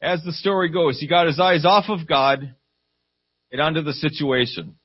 as 0.00 0.22
the 0.22 0.32
story 0.32 0.70
goes, 0.70 0.98
he 0.98 1.06
got 1.06 1.26
his 1.26 1.38
eyes 1.38 1.64
off 1.64 1.84
of 1.88 2.06
God 2.06 2.54
and 3.52 3.60
onto 3.60 3.82
the 3.82 3.92
situation. 3.92 4.76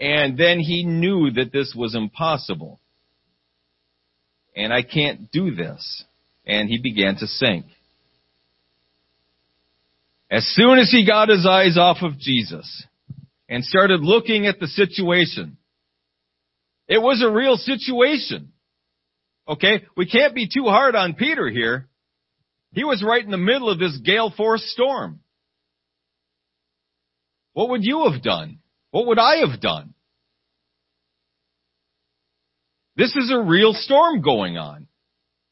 And 0.00 0.38
then 0.38 0.60
he 0.60 0.84
knew 0.84 1.30
that 1.32 1.52
this 1.52 1.74
was 1.76 1.94
impossible. 1.94 2.80
And 4.56 4.72
I 4.72 4.82
can't 4.82 5.30
do 5.30 5.54
this. 5.54 6.04
And 6.46 6.68
he 6.68 6.78
began 6.78 7.16
to 7.16 7.26
sink. 7.26 7.66
As 10.30 10.46
soon 10.54 10.78
as 10.78 10.90
he 10.90 11.06
got 11.06 11.28
his 11.28 11.46
eyes 11.46 11.78
off 11.78 11.98
of 12.02 12.18
Jesus 12.18 12.84
and 13.48 13.64
started 13.64 14.00
looking 14.00 14.46
at 14.46 14.60
the 14.60 14.66
situation, 14.66 15.56
it 16.86 16.98
was 16.98 17.22
a 17.22 17.32
real 17.32 17.56
situation. 17.56 18.52
Okay? 19.48 19.84
We 19.96 20.06
can't 20.06 20.34
be 20.34 20.48
too 20.52 20.64
hard 20.64 20.94
on 20.94 21.14
Peter 21.14 21.48
here. 21.48 21.88
He 22.72 22.84
was 22.84 23.02
right 23.02 23.24
in 23.24 23.30
the 23.30 23.38
middle 23.38 23.70
of 23.70 23.78
this 23.78 23.96
gale 24.04 24.30
force 24.36 24.62
storm. 24.72 25.20
What 27.54 27.70
would 27.70 27.84
you 27.84 28.10
have 28.10 28.22
done? 28.22 28.58
What 28.90 29.06
would 29.06 29.18
I 29.18 29.36
have 29.48 29.60
done? 29.60 29.94
This 32.96 33.14
is 33.16 33.32
a 33.32 33.40
real 33.40 33.72
storm 33.72 34.20
going 34.20 34.58
on. 34.58 34.88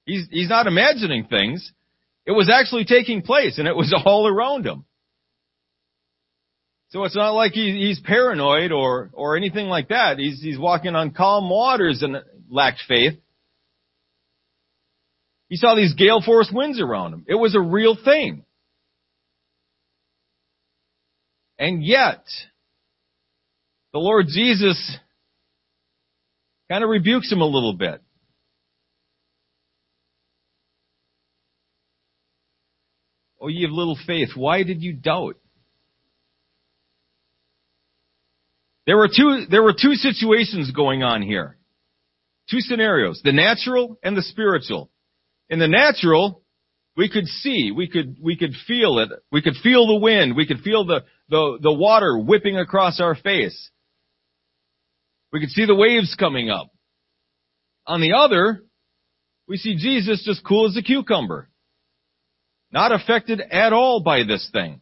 He's, 0.04 0.26
he's 0.30 0.48
not 0.48 0.66
imagining 0.66 1.26
things. 1.26 1.72
It 2.26 2.32
was 2.32 2.50
actually 2.52 2.84
taking 2.84 3.22
place 3.22 3.58
and 3.58 3.68
it 3.68 3.76
was 3.76 3.94
all 4.04 4.26
around 4.26 4.66
him. 4.66 4.84
So 6.90 7.04
it's 7.04 7.16
not 7.16 7.30
like 7.30 7.52
he, 7.52 7.86
he's 7.86 8.00
paranoid 8.00 8.72
or, 8.72 9.10
or 9.12 9.36
anything 9.36 9.66
like 9.66 9.88
that. 9.88 10.18
He's, 10.18 10.40
he's 10.40 10.58
walking 10.58 10.94
on 10.94 11.12
calm 11.12 11.50
waters 11.50 12.02
and 12.02 12.16
lacked 12.48 12.82
faith. 12.86 13.14
He 15.48 15.56
saw 15.56 15.74
these 15.74 15.94
gale 15.94 16.22
force 16.24 16.50
winds 16.52 16.80
around 16.80 17.12
him. 17.12 17.24
It 17.28 17.34
was 17.34 17.54
a 17.54 17.60
real 17.60 17.96
thing. 18.02 18.44
And 21.58 21.84
yet, 21.84 22.24
the 23.92 23.98
Lord 23.98 24.26
Jesus 24.28 24.98
kind 26.68 26.84
of 26.84 26.90
rebukes 26.90 27.30
him 27.30 27.40
a 27.40 27.46
little 27.46 27.72
bit. 27.72 28.02
Oh, 33.46 33.48
ye 33.48 33.64
of 33.64 33.70
little 33.70 33.96
faith, 34.08 34.30
why 34.34 34.64
did 34.64 34.82
you 34.82 34.92
doubt? 34.92 35.36
There 38.86 38.96
were 38.96 39.06
two, 39.06 39.44
there 39.48 39.62
were 39.62 39.72
two 39.72 39.94
situations 39.94 40.72
going 40.72 41.04
on 41.04 41.22
here. 41.22 41.56
Two 42.50 42.58
scenarios, 42.58 43.20
the 43.22 43.32
natural 43.32 44.00
and 44.02 44.16
the 44.16 44.22
spiritual. 44.22 44.90
In 45.48 45.60
the 45.60 45.68
natural, 45.68 46.42
we 46.96 47.08
could 47.08 47.26
see, 47.26 47.70
we 47.70 47.88
could, 47.88 48.16
we 48.20 48.36
could 48.36 48.52
feel 48.66 48.98
it, 48.98 49.10
we 49.30 49.42
could 49.42 49.54
feel 49.62 49.86
the 49.86 50.00
wind, 50.00 50.34
we 50.34 50.46
could 50.46 50.60
feel 50.62 50.84
the, 50.84 51.04
the, 51.28 51.58
the 51.62 51.72
water 51.72 52.18
whipping 52.18 52.56
across 52.56 53.00
our 53.00 53.14
face. 53.14 53.70
We 55.32 55.38
could 55.38 55.50
see 55.50 55.66
the 55.66 55.74
waves 55.76 56.16
coming 56.18 56.50
up. 56.50 56.72
On 57.86 58.00
the 58.00 58.14
other, 58.14 58.64
we 59.46 59.56
see 59.56 59.76
Jesus 59.76 60.24
just 60.24 60.44
cool 60.44 60.66
as 60.66 60.76
a 60.76 60.82
cucumber. 60.82 61.48
Not 62.72 62.92
affected 62.92 63.40
at 63.40 63.72
all 63.72 64.00
by 64.00 64.24
this 64.24 64.48
thing. 64.52 64.80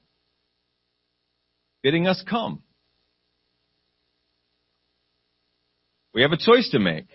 Bidding 1.82 2.06
us 2.06 2.22
come. 2.28 2.62
We 6.14 6.22
have 6.22 6.32
a 6.32 6.36
choice 6.36 6.70
to 6.70 6.78
make. 6.78 7.06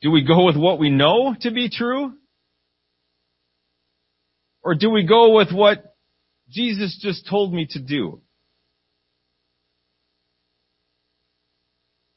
Do 0.00 0.10
we 0.10 0.24
go 0.24 0.46
with 0.46 0.56
what 0.56 0.78
we 0.78 0.90
know 0.90 1.34
to 1.40 1.50
be 1.50 1.68
true? 1.68 2.14
Or 4.62 4.74
do 4.74 4.90
we 4.90 5.06
go 5.06 5.34
with 5.36 5.52
what 5.52 5.96
Jesus 6.48 6.98
just 7.00 7.28
told 7.28 7.52
me 7.52 7.66
to 7.70 7.80
do? 7.80 8.22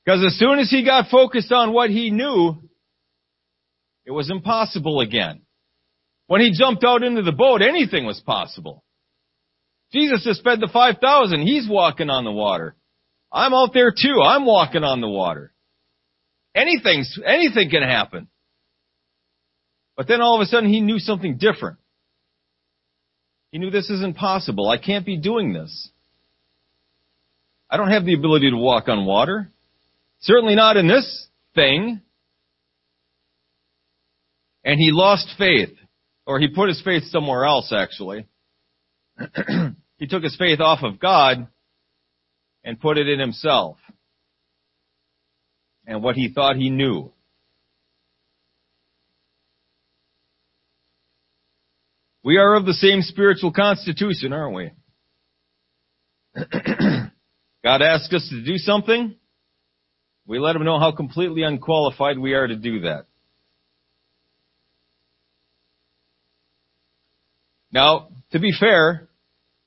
Because 0.04 0.26
as 0.26 0.38
soon 0.39 0.60
as 0.60 0.69
he 0.69 0.84
got 0.84 1.10
focused 1.10 1.52
on 1.52 1.74
what 1.74 1.89
he 1.89 2.10
knew, 2.10 2.56
it 4.06 4.12
was 4.12 4.32
impossible 4.32 5.00
again. 5.00 5.41
When 6.32 6.39
he 6.39 6.58
jumped 6.58 6.86
out 6.86 7.04
into 7.04 7.24
the 7.24 7.34
boat, 7.34 7.62
anything 7.62 8.06
was 8.06 8.22
possible. 8.22 8.86
Jesus 9.91 10.24
just 10.24 10.46
fed 10.46 10.62
the 10.62 10.70
5,000. 10.72 11.41
He's 11.41 11.67
walking 11.70 12.10
on 12.10 12.24
the 12.24 12.32
water. 12.32 12.74
I'm 13.34 13.54
out 13.54 13.72
there 13.74 13.91
too. 13.91 14.22
I'm 14.24 14.46
walking 14.46 14.86
on 14.86 15.02
the 15.02 15.10
water. 15.10 15.52
Anything's, 16.56 17.20
anything 17.26 17.70
can 17.70 17.84
happen. 17.84 18.30
But 19.98 20.08
then 20.08 20.22
all 20.22 20.36
of 20.36 20.41
a 20.41 20.46
sudden 20.46 20.70
he 20.70 20.80
knew 20.80 21.00
something 21.00 21.36
different. 21.38 21.80
He 23.52 23.58
knew 23.58 23.70
this 23.70 23.89
isn't 23.89 24.15
possible. 24.15 24.70
I 24.70 24.78
can't 24.78 25.06
be 25.06 25.17
doing 25.17 25.52
this. 25.52 25.89
I 27.70 27.76
don't 27.76 27.91
have 27.91 28.06
the 28.06 28.13
ability 28.13 28.52
to 28.52 28.58
walk 28.58 28.88
on 28.88 29.06
water. 29.06 29.52
Certainly 30.22 30.56
not 30.56 30.78
in 30.78 30.88
this 30.88 31.28
thing. 31.56 32.00
And 34.63 34.80
he 34.80 34.91
lost 34.94 35.28
faith. 35.38 35.72
Or 36.32 36.39
he 36.39 36.48
put 36.48 36.70
his 36.70 36.82
faith 36.82 37.04
somewhere 37.10 37.44
else, 37.44 37.74
actually. 37.74 38.26
he 39.98 40.08
took 40.08 40.24
his 40.24 40.38
faith 40.38 40.62
off 40.62 40.80
of 40.82 40.98
God 40.98 41.46
and 42.63 42.80
put 42.80 42.98
it 42.98 43.10
in 43.10 43.20
himself 43.20 43.76
and 45.86 46.02
what 46.02 46.15
he 46.15 46.32
thought 46.32 46.56
he 46.56 46.70
knew. 46.70 47.12
We 52.24 52.38
are 52.38 52.56
of 52.56 52.65
the 52.65 52.76
same 52.76 53.02
spiritual 53.02 53.52
constitution, 53.52 54.32
aren't 54.32 54.56
we? 54.56 54.72
God 57.62 57.82
asks 57.82 58.13
us 58.13 58.30
to 58.30 58.41
do 58.41 58.56
something. 58.56 59.15
We 60.26 60.39
let 60.39 60.56
him 60.56 60.63
know 60.63 60.80
how 60.80 60.94
completely 60.94 61.44
unqualified 61.44 62.17
we 62.17 62.36
are 62.36 62.48
to 62.48 62.56
do 62.56 62.80
that. 62.84 63.08
Now, 67.71 68.10
to 68.31 68.39
be 68.39 68.51
fair, 68.57 69.07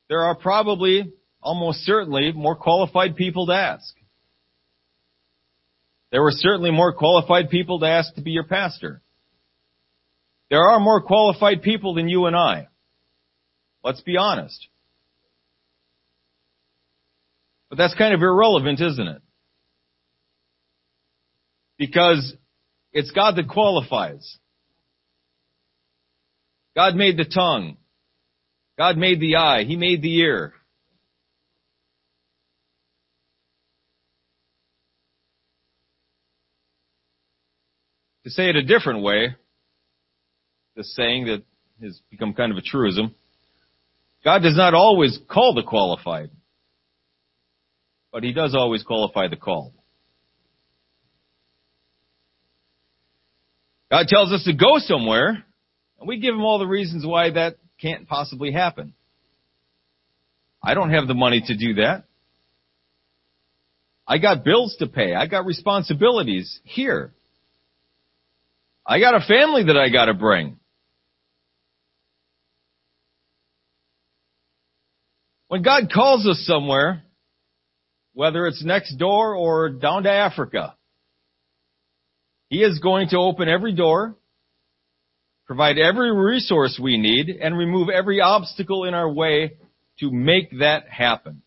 there 0.08 0.22
are 0.22 0.34
probably, 0.34 1.12
almost 1.40 1.80
certainly, 1.80 2.32
more 2.32 2.56
qualified 2.56 3.16
people 3.16 3.46
to 3.46 3.54
ask. 3.54 3.94
There 6.12 6.22
were 6.22 6.32
certainly 6.32 6.70
more 6.70 6.92
qualified 6.92 7.50
people 7.50 7.80
to 7.80 7.86
ask 7.86 8.14
to 8.14 8.22
be 8.22 8.30
your 8.30 8.44
pastor. 8.44 9.02
There 10.50 10.62
are 10.62 10.78
more 10.78 11.02
qualified 11.02 11.62
people 11.62 11.94
than 11.94 12.08
you 12.08 12.26
and 12.26 12.36
I. 12.36 12.68
Let's 13.82 14.02
be 14.02 14.16
honest. 14.16 14.68
But 17.68 17.78
that's 17.78 17.94
kind 17.94 18.14
of 18.14 18.20
irrelevant, 18.22 18.80
isn't 18.80 19.08
it? 19.08 19.22
Because 21.76 22.34
it's 22.92 23.10
God 23.10 23.34
that 23.36 23.48
qualifies. 23.48 24.38
God 26.76 26.94
made 26.94 27.16
the 27.16 27.24
tongue. 27.24 27.76
God 28.76 28.96
made 28.96 29.20
the 29.20 29.36
eye. 29.36 29.64
He 29.64 29.76
made 29.76 30.02
the 30.02 30.16
ear. 30.18 30.52
To 38.24 38.30
say 38.30 38.48
it 38.48 38.56
a 38.56 38.62
different 38.62 39.02
way, 39.02 39.36
the 40.76 40.82
saying 40.82 41.26
that 41.26 41.42
has 41.82 42.00
become 42.10 42.32
kind 42.32 42.50
of 42.50 42.58
a 42.58 42.62
truism, 42.62 43.14
God 44.24 44.40
does 44.42 44.56
not 44.56 44.72
always 44.72 45.18
call 45.30 45.54
the 45.54 45.62
qualified, 45.62 46.30
but 48.10 48.24
He 48.24 48.32
does 48.32 48.54
always 48.54 48.82
qualify 48.82 49.28
the 49.28 49.36
called. 49.36 49.74
God 53.90 54.06
tells 54.08 54.32
us 54.32 54.42
to 54.44 54.54
go 54.54 54.78
somewhere, 54.78 55.44
and 56.00 56.08
we 56.08 56.18
give 56.18 56.34
Him 56.34 56.40
all 56.40 56.58
the 56.58 56.66
reasons 56.66 57.04
why 57.06 57.30
that 57.30 57.58
can't 57.84 58.08
possibly 58.08 58.50
happen. 58.50 58.94
I 60.62 60.72
don't 60.72 60.90
have 60.90 61.06
the 61.06 61.12
money 61.14 61.42
to 61.46 61.54
do 61.54 61.74
that. 61.74 62.04
I 64.08 64.16
got 64.16 64.42
bills 64.42 64.74
to 64.78 64.86
pay. 64.86 65.14
I 65.14 65.26
got 65.26 65.44
responsibilities 65.44 66.60
here. 66.64 67.12
I 68.86 69.00
got 69.00 69.14
a 69.14 69.20
family 69.20 69.64
that 69.64 69.76
I 69.76 69.90
gotta 69.90 70.14
bring. 70.14 70.58
When 75.48 75.62
God 75.62 75.90
calls 75.92 76.26
us 76.26 76.42
somewhere, 76.46 77.02
whether 78.14 78.46
it's 78.46 78.64
next 78.64 78.96
door 78.96 79.34
or 79.34 79.68
down 79.68 80.04
to 80.04 80.10
Africa, 80.10 80.74
He 82.48 82.62
is 82.62 82.78
going 82.78 83.08
to 83.08 83.18
open 83.18 83.46
every 83.46 83.74
door, 83.74 84.16
provide 85.46 85.78
every 85.78 86.14
resource 86.14 86.78
we 86.82 86.98
need, 86.98 87.28
and 87.28 87.56
remove 87.56 87.88
every 87.88 88.20
obstacle 88.20 88.84
in 88.84 88.94
our 88.94 89.10
way 89.10 89.54
to 90.00 90.10
make 90.10 90.58
that 90.58 90.88
happen 90.88 91.42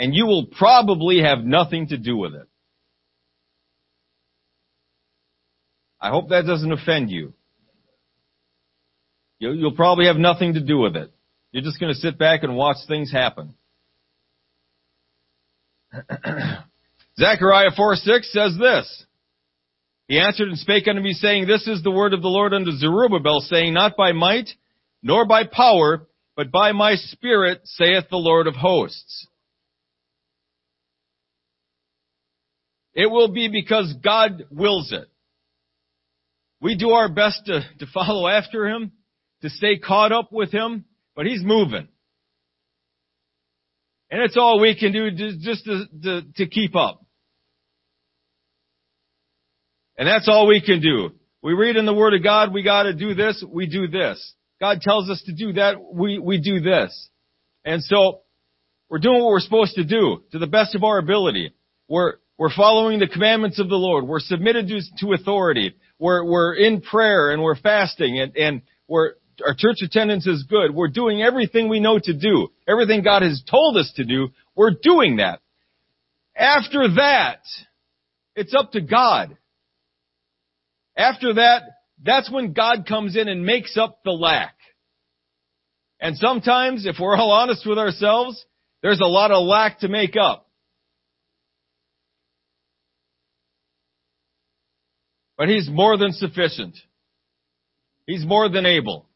and 0.00 0.14
you 0.14 0.24
will 0.24 0.46
probably 0.46 1.20
have 1.20 1.40
nothing 1.40 1.88
to 1.88 1.98
do 1.98 2.16
with 2.16 2.34
it. 2.34 2.48
I 6.00 6.08
hope 6.08 6.30
that 6.30 6.46
doesn't 6.46 6.72
offend 6.72 7.10
you. 7.10 7.34
You'll 9.38 9.76
probably 9.76 10.06
have 10.06 10.16
nothing 10.16 10.54
to 10.54 10.60
do 10.60 10.78
with 10.78 10.96
it. 10.96 11.12
You're 11.52 11.62
just 11.62 11.78
going 11.78 11.92
to 11.92 11.98
sit 11.98 12.18
back 12.18 12.42
and 12.42 12.56
watch 12.56 12.78
things 12.88 13.12
happen. 13.12 13.54
Zechariah 17.18 17.70
4 17.76 17.96
6 17.96 18.32
says 18.32 18.56
this. 18.58 19.04
He 20.10 20.18
answered 20.18 20.48
and 20.48 20.58
spake 20.58 20.88
unto 20.88 21.00
me, 21.00 21.12
saying, 21.12 21.46
This 21.46 21.68
is 21.68 21.84
the 21.84 21.90
word 21.92 22.14
of 22.14 22.20
the 22.20 22.26
Lord 22.26 22.52
unto 22.52 22.72
Zerubbabel, 22.72 23.42
saying, 23.42 23.72
Not 23.72 23.96
by 23.96 24.10
might, 24.10 24.50
nor 25.04 25.24
by 25.24 25.44
power, 25.44 26.08
but 26.34 26.50
by 26.50 26.72
my 26.72 26.96
spirit, 26.96 27.60
saith 27.62 28.06
the 28.10 28.16
Lord 28.16 28.48
of 28.48 28.56
hosts. 28.56 29.28
It 32.92 33.08
will 33.08 33.28
be 33.28 33.46
because 33.46 33.94
God 34.02 34.46
wills 34.50 34.90
it. 34.90 35.08
We 36.60 36.74
do 36.76 36.90
our 36.90 37.08
best 37.08 37.42
to, 37.46 37.60
to 37.78 37.86
follow 37.94 38.26
after 38.26 38.66
Him, 38.66 38.90
to 39.42 39.48
stay 39.48 39.78
caught 39.78 40.10
up 40.10 40.32
with 40.32 40.50
Him, 40.50 40.86
but 41.14 41.26
He's 41.26 41.44
moving. 41.44 41.86
And 44.10 44.22
it's 44.22 44.36
all 44.36 44.58
we 44.58 44.76
can 44.76 44.90
do 44.90 45.12
just 45.38 45.66
to, 45.66 45.84
to, 46.02 46.22
to 46.34 46.46
keep 46.48 46.74
up. 46.74 47.00
And 50.00 50.08
that's 50.08 50.30
all 50.30 50.46
we 50.46 50.62
can 50.62 50.80
do. 50.80 51.10
We 51.42 51.52
read 51.52 51.76
in 51.76 51.84
the 51.84 51.92
Word 51.92 52.14
of 52.14 52.22
God, 52.22 52.54
we 52.54 52.62
gotta 52.62 52.94
do 52.94 53.12
this, 53.12 53.44
we 53.46 53.66
do 53.66 53.86
this. 53.86 54.32
God 54.58 54.80
tells 54.80 55.10
us 55.10 55.22
to 55.26 55.32
do 55.34 55.52
that, 55.52 55.74
we, 55.92 56.18
we 56.18 56.40
do 56.40 56.60
this. 56.60 57.10
And 57.66 57.82
so, 57.84 58.22
we're 58.88 58.98
doing 58.98 59.20
what 59.20 59.28
we're 59.28 59.40
supposed 59.40 59.74
to 59.74 59.84
do 59.84 60.22
to 60.32 60.38
the 60.38 60.46
best 60.46 60.74
of 60.74 60.84
our 60.84 60.96
ability. 60.96 61.52
We're, 61.86 62.14
we're 62.38 62.52
following 62.52 62.98
the 62.98 63.08
commandments 63.08 63.60
of 63.60 63.68
the 63.68 63.76
Lord. 63.76 64.06
We're 64.06 64.20
submitted 64.20 64.68
to, 64.68 64.80
to 65.00 65.12
authority. 65.12 65.74
We're, 65.98 66.24
we're 66.24 66.54
in 66.54 66.80
prayer 66.80 67.30
and 67.30 67.42
we're 67.42 67.56
fasting 67.56 68.18
and, 68.20 68.34
and 68.38 68.62
we're, 68.88 69.12
our 69.46 69.54
church 69.54 69.82
attendance 69.82 70.26
is 70.26 70.44
good. 70.48 70.74
We're 70.74 70.88
doing 70.88 71.20
everything 71.20 71.68
we 71.68 71.78
know 71.78 71.98
to 71.98 72.14
do. 72.14 72.48
Everything 72.66 73.02
God 73.02 73.20
has 73.20 73.42
told 73.48 73.76
us 73.76 73.92
to 73.96 74.04
do, 74.04 74.28
we're 74.56 74.72
doing 74.82 75.16
that. 75.18 75.40
After 76.34 76.88
that, 76.96 77.42
it's 78.34 78.54
up 78.54 78.72
to 78.72 78.80
God. 78.80 79.36
After 81.00 81.32
that, 81.34 81.62
that's 82.04 82.30
when 82.30 82.52
God 82.52 82.84
comes 82.86 83.16
in 83.16 83.26
and 83.26 83.42
makes 83.42 83.78
up 83.78 84.00
the 84.04 84.10
lack. 84.10 84.54
And 85.98 86.14
sometimes, 86.16 86.84
if 86.84 86.96
we're 87.00 87.16
all 87.16 87.30
honest 87.30 87.66
with 87.66 87.78
ourselves, 87.78 88.44
there's 88.82 89.00
a 89.00 89.06
lot 89.06 89.30
of 89.30 89.46
lack 89.46 89.80
to 89.80 89.88
make 89.88 90.14
up. 90.20 90.46
But 95.38 95.48
He's 95.48 95.70
more 95.70 95.96
than 95.96 96.12
sufficient. 96.12 96.76
He's 98.06 98.26
more 98.26 98.50
than 98.50 98.66
able. 98.66 99.06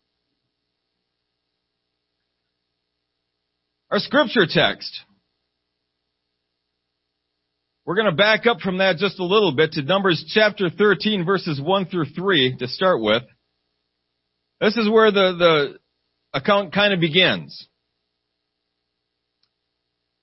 Our 3.91 3.99
scripture 3.99 4.47
text. 4.49 5.01
We're 7.87 7.97
going 7.97 8.07
to 8.07 8.12
back 8.12 8.47
up 8.47 8.61
from 8.61 8.78
that 8.78 8.97
just 8.97 9.18
a 9.18 9.24
little 9.24 9.53
bit 9.55 9.72
to 9.72 9.82
Numbers 9.82 10.24
chapter 10.32 10.70
13 10.70 11.26
verses 11.26 11.61
1 11.61 11.87
through 11.87 12.07
3 12.07 12.57
to 12.61 12.66
start 12.66 13.03
with. 13.03 13.22
This 14.59 14.74
is 14.78 14.89
where 14.89 15.11
the, 15.11 15.35
the 15.39 15.78
account 16.39 16.72
kind 16.72 16.95
of 16.95 17.01
begins. 17.01 17.68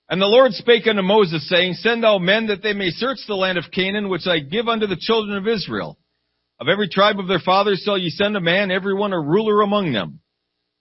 And 0.08 0.20
the 0.20 0.26
Lord 0.26 0.52
spake 0.54 0.88
unto 0.88 1.02
Moses, 1.02 1.48
saying, 1.48 1.74
Send 1.74 2.02
thou 2.02 2.18
men 2.18 2.48
that 2.48 2.64
they 2.64 2.72
may 2.72 2.90
search 2.90 3.18
the 3.28 3.36
land 3.36 3.58
of 3.58 3.70
Canaan, 3.72 4.08
which 4.08 4.26
I 4.26 4.40
give 4.40 4.66
unto 4.66 4.88
the 4.88 4.98
children 5.00 5.36
of 5.36 5.46
Israel. 5.46 5.96
Of 6.60 6.66
every 6.68 6.88
tribe 6.88 7.20
of 7.20 7.28
their 7.28 7.38
fathers 7.38 7.82
shall 7.84 7.96
ye 7.96 8.10
send 8.10 8.36
a 8.36 8.40
man, 8.40 8.72
every 8.72 8.92
one 8.92 9.12
a 9.12 9.20
ruler 9.20 9.62
among 9.62 9.92
them. 9.92 10.18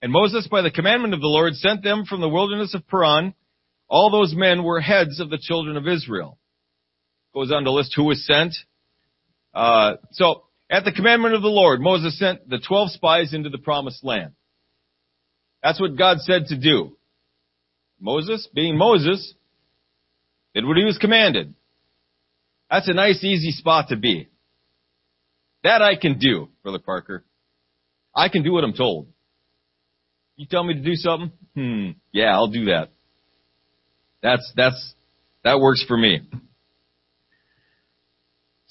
And 0.02 0.12
Moses, 0.12 0.48
by 0.50 0.64
the 0.64 0.72
commandment 0.72 1.14
of 1.14 1.22
the 1.22 1.28
Lord, 1.28 1.54
sent 1.54 1.84
them 1.84 2.06
from 2.06 2.22
the 2.22 2.30
wilderness 2.30 2.74
of 2.74 2.88
Paran. 2.88 3.36
All 3.88 4.10
those 4.10 4.34
men 4.36 4.64
were 4.64 4.82
heads 4.82 5.20
of 5.20 5.30
the 5.30 5.38
children 5.38 5.78
of 5.78 5.88
Israel. 5.88 6.40
Goes 7.34 7.52
on 7.52 7.64
to 7.64 7.72
list 7.72 7.94
who 7.96 8.06
was 8.06 8.26
sent. 8.26 8.54
Uh, 9.54 9.94
so, 10.12 10.44
at 10.70 10.86
the 10.86 10.92
commandment 10.92 11.36
of 11.36 11.42
the 11.42 11.48
Lord, 11.48 11.82
Moses 11.82 12.18
sent 12.18 12.50
the 12.50 12.60
twelve 12.60 12.92
spies 12.92 13.34
into 13.34 13.50
the 13.50 13.58
promised 13.58 14.04
land. 14.04 14.34
That's 15.64 15.80
what 15.80 15.98
God 15.98 16.18
said 16.20 16.48
to 16.48 16.58
do. 16.58 16.98
Moses, 18.00 18.48
being 18.54 18.78
Moses, 18.78 19.34
did 20.56 20.66
what 20.66 20.78
he 20.78 20.84
was 20.84 20.98
commanded. 20.98 21.54
That's 22.70 22.88
a 22.88 22.94
nice, 22.94 23.24
easy 23.24 23.52
spot 23.52 23.90
to 23.90 23.98
be. 23.98 24.28
That 25.64 25.82
I 25.82 25.96
can 25.96 26.18
do, 26.18 26.50
Brother 26.64 26.80
Parker. 26.80 27.24
I 28.16 28.30
can 28.30 28.44
do 28.44 28.52
what 28.52 28.64
I'm 28.64 28.74
told. 28.74 29.08
You 30.36 30.48
tell 30.50 30.64
me 30.64 30.74
to 30.74 30.82
do 30.82 30.96
something? 30.96 31.32
Hmm, 31.54 31.90
yeah, 32.12 32.34
I'll 32.34 32.48
do 32.48 32.66
that. 32.66 32.90
That's, 34.24 34.52
that's, 34.56 34.94
that 35.44 35.60
works 35.60 35.84
for 35.88 35.98
me. 35.98 36.22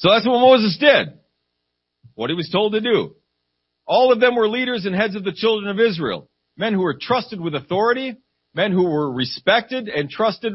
So 0.00 0.10
that's 0.10 0.26
what 0.26 0.40
Moses 0.40 0.76
did. 0.78 1.18
What 2.14 2.30
he 2.30 2.36
was 2.36 2.48
told 2.50 2.72
to 2.72 2.80
do. 2.80 3.14
All 3.86 4.12
of 4.12 4.20
them 4.20 4.34
were 4.34 4.48
leaders 4.48 4.86
and 4.86 4.94
heads 4.94 5.14
of 5.14 5.24
the 5.24 5.32
children 5.32 5.70
of 5.70 5.78
Israel. 5.78 6.28
Men 6.56 6.74
who 6.74 6.80
were 6.80 6.96
trusted 6.98 7.40
with 7.40 7.54
authority, 7.54 8.16
men 8.54 8.72
who 8.72 8.84
were 8.84 9.12
respected 9.12 9.88
and 9.88 10.08
trusted 10.08 10.54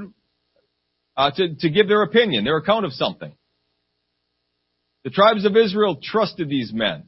uh, 1.15 1.31
to, 1.31 1.55
to 1.59 1.69
give 1.69 1.87
their 1.87 2.01
opinion, 2.01 2.43
their 2.43 2.57
account 2.57 2.85
of 2.85 2.93
something. 2.93 3.33
The 5.03 5.11
tribes 5.11 5.45
of 5.45 5.55
Israel 5.55 5.99
trusted 6.01 6.49
these 6.49 6.73
men. 6.73 7.05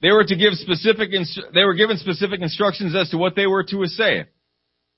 They 0.00 0.10
were 0.10 0.24
to 0.24 0.36
give 0.36 0.54
specific, 0.54 1.10
they 1.52 1.64
were 1.64 1.74
given 1.74 1.98
specific 1.98 2.40
instructions 2.40 2.96
as 2.96 3.10
to 3.10 3.18
what 3.18 3.36
they 3.36 3.46
were 3.46 3.64
to 3.64 3.86
say. 3.86 4.24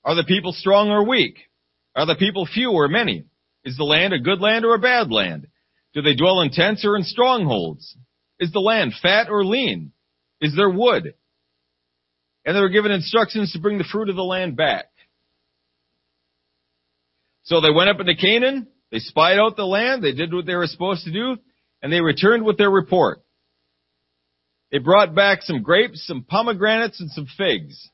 Are 0.05 0.15
the 0.15 0.23
people 0.23 0.53
strong 0.53 0.89
or 0.89 1.05
weak? 1.05 1.37
Are 1.95 2.05
the 2.05 2.15
people 2.15 2.45
few 2.45 2.71
or 2.71 2.87
many? 2.87 3.25
Is 3.63 3.77
the 3.77 3.83
land 3.83 4.13
a 4.13 4.19
good 4.19 4.41
land 4.41 4.65
or 4.65 4.75
a 4.75 4.79
bad 4.79 5.11
land? 5.11 5.47
Do 5.93 6.01
they 6.01 6.15
dwell 6.15 6.41
in 6.41 6.49
tents 6.49 6.83
or 6.83 6.95
in 6.95 7.03
strongholds? 7.03 7.95
Is 8.39 8.51
the 8.51 8.59
land 8.59 8.93
fat 9.01 9.29
or 9.29 9.45
lean? 9.45 9.91
Is 10.41 10.55
there 10.55 10.69
wood? 10.69 11.13
And 12.45 12.55
they 12.55 12.59
were 12.59 12.69
given 12.69 12.91
instructions 12.91 13.53
to 13.53 13.59
bring 13.59 13.77
the 13.77 13.83
fruit 13.89 14.09
of 14.09 14.15
the 14.15 14.23
land 14.23 14.57
back. 14.57 14.85
So 17.43 17.61
they 17.61 17.71
went 17.71 17.89
up 17.89 17.99
into 17.99 18.15
Canaan, 18.15 18.67
they 18.91 18.99
spied 18.99 19.37
out 19.37 19.55
the 19.55 19.65
land, 19.65 20.03
they 20.03 20.13
did 20.13 20.33
what 20.33 20.45
they 20.45 20.55
were 20.55 20.67
supposed 20.67 21.05
to 21.05 21.11
do, 21.11 21.37
and 21.81 21.91
they 21.91 22.01
returned 22.01 22.43
with 22.43 22.57
their 22.57 22.69
report. 22.69 23.21
They 24.71 24.79
brought 24.79 25.13
back 25.13 25.43
some 25.43 25.61
grapes, 25.61 26.05
some 26.07 26.23
pomegranates, 26.23 26.99
and 26.99 27.11
some 27.11 27.27
figs. 27.37 27.89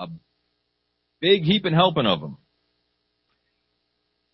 A 0.00 0.08
big 1.20 1.42
heaping 1.42 1.74
helping 1.74 2.06
of 2.06 2.20
them. 2.20 2.38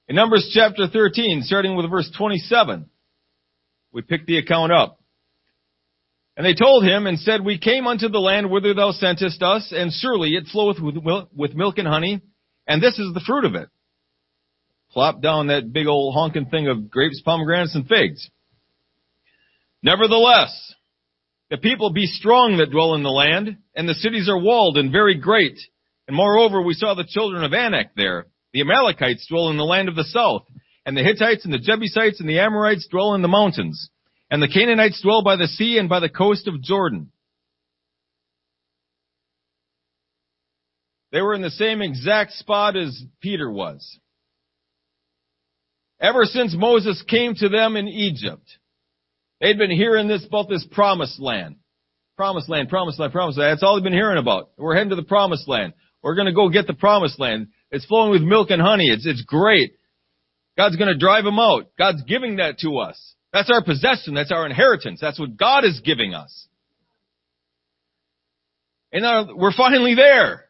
In 0.08 0.14
Numbers 0.14 0.48
chapter 0.54 0.86
13, 0.86 1.42
starting 1.42 1.74
with 1.76 1.90
verse 1.90 2.08
27, 2.16 2.88
we 3.92 4.02
pick 4.02 4.26
the 4.26 4.38
account 4.38 4.70
up. 4.70 5.00
And 6.36 6.46
they 6.46 6.54
told 6.54 6.84
him 6.84 7.06
and 7.06 7.18
said, 7.18 7.44
We 7.44 7.58
came 7.58 7.88
unto 7.88 8.08
the 8.08 8.20
land 8.20 8.48
whither 8.48 8.74
thou 8.74 8.92
sentest 8.92 9.42
us, 9.42 9.72
and 9.74 9.90
surely 9.92 10.36
it 10.36 10.46
floweth 10.52 10.78
with 10.80 11.54
milk 11.54 11.78
and 11.78 11.88
honey, 11.88 12.20
And 12.68 12.80
this 12.80 12.98
is 12.98 13.12
the 13.12 13.22
fruit 13.26 13.44
of 13.44 13.56
it. 13.56 13.68
Plop 14.92 15.20
down 15.20 15.48
that 15.48 15.72
big 15.72 15.88
old 15.88 16.14
honking 16.14 16.46
thing 16.46 16.68
of 16.68 16.90
grapes, 16.90 17.20
pomegranates, 17.24 17.74
and 17.74 17.88
figs. 17.88 18.30
Nevertheless, 19.82 20.74
the 21.50 21.58
people 21.58 21.92
be 21.92 22.06
strong 22.06 22.56
that 22.56 22.70
dwell 22.70 22.94
in 22.94 23.02
the 23.02 23.10
land, 23.10 23.56
and 23.74 23.88
the 23.88 23.94
cities 23.94 24.28
are 24.28 24.38
walled 24.38 24.76
and 24.76 24.90
very 24.90 25.14
great. 25.14 25.58
And 26.08 26.16
moreover, 26.16 26.60
we 26.60 26.74
saw 26.74 26.94
the 26.94 27.06
children 27.08 27.44
of 27.44 27.52
Anak 27.52 27.94
there. 27.96 28.26
The 28.52 28.62
Amalekites 28.62 29.26
dwell 29.28 29.50
in 29.50 29.56
the 29.56 29.64
land 29.64 29.88
of 29.88 29.96
the 29.96 30.04
south, 30.04 30.42
and 30.84 30.96
the 30.96 31.02
Hittites 31.02 31.44
and 31.44 31.52
the 31.52 31.58
Jebusites 31.58 32.20
and 32.20 32.28
the 32.28 32.40
Amorites 32.40 32.88
dwell 32.88 33.14
in 33.14 33.22
the 33.22 33.28
mountains, 33.28 33.90
and 34.30 34.42
the 34.42 34.48
Canaanites 34.48 35.00
dwell 35.02 35.22
by 35.22 35.36
the 35.36 35.46
sea 35.46 35.78
and 35.78 35.88
by 35.88 36.00
the 36.00 36.08
coast 36.08 36.48
of 36.48 36.62
Jordan. 36.62 37.10
They 41.12 41.20
were 41.22 41.34
in 41.34 41.42
the 41.42 41.50
same 41.50 41.80
exact 41.80 42.32
spot 42.32 42.76
as 42.76 43.02
Peter 43.20 43.50
was. 43.50 43.98
Ever 46.00 46.24
since 46.24 46.54
Moses 46.56 47.02
came 47.08 47.34
to 47.36 47.48
them 47.48 47.76
in 47.76 47.88
Egypt, 47.88 48.44
they'd 49.40 49.58
been 49.58 49.70
hearing 49.70 50.08
this 50.08 50.24
about 50.24 50.48
this 50.48 50.66
promised 50.70 51.20
land. 51.20 51.56
Promised 52.16 52.48
land, 52.48 52.68
promised 52.68 52.98
land, 52.98 53.12
promised 53.12 53.38
land. 53.38 53.52
That's 53.52 53.62
all 53.62 53.76
they've 53.76 53.84
been 53.84 53.92
hearing 53.92 54.18
about. 54.18 54.50
We're 54.56 54.74
heading 54.74 54.90
to 54.90 54.96
the 54.96 55.02
promised 55.02 55.48
land. 55.48 55.74
We're 56.02 56.14
gonna 56.14 56.32
go 56.32 56.48
get 56.48 56.66
the 56.66 56.74
promised 56.74 57.20
land. 57.20 57.48
It's 57.70 57.84
flowing 57.86 58.10
with 58.10 58.22
milk 58.22 58.50
and 58.50 58.62
honey. 58.62 58.88
It's, 58.88 59.06
it's 59.06 59.22
great. 59.22 59.72
God's 60.56 60.76
gonna 60.76 60.96
drive 60.96 61.24
them 61.24 61.38
out. 61.38 61.66
God's 61.78 62.02
giving 62.04 62.36
that 62.36 62.58
to 62.60 62.78
us. 62.78 63.14
That's 63.32 63.50
our 63.50 63.62
possession. 63.62 64.14
That's 64.14 64.32
our 64.32 64.46
inheritance. 64.46 65.00
That's 65.00 65.20
what 65.20 65.36
God 65.36 65.64
is 65.64 65.80
giving 65.84 66.14
us. 66.14 66.46
And 68.92 69.02
now 69.02 69.34
we're 69.34 69.52
finally 69.52 69.94
there. 69.94 70.44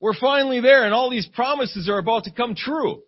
We're 0.00 0.14
finally 0.18 0.60
there 0.60 0.84
and 0.84 0.94
all 0.94 1.10
these 1.10 1.26
promises 1.26 1.88
are 1.90 1.98
about 1.98 2.24
to 2.24 2.32
come 2.32 2.54
true. 2.54 3.02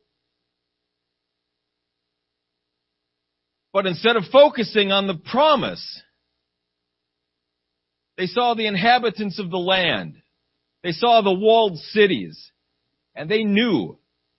But 3.72 3.86
instead 3.86 4.16
of 4.16 4.24
focusing 4.30 4.92
on 4.92 5.06
the 5.06 5.14
promise, 5.14 6.02
they 8.18 8.26
saw 8.26 8.54
the 8.54 8.66
inhabitants 8.66 9.38
of 9.38 9.50
the 9.50 9.58
land. 9.58 10.16
They 10.82 10.92
saw 10.92 11.22
the 11.22 11.32
walled 11.32 11.78
cities. 11.78 12.50
And 13.14 13.30
they 13.30 13.44
knew, 13.44 13.98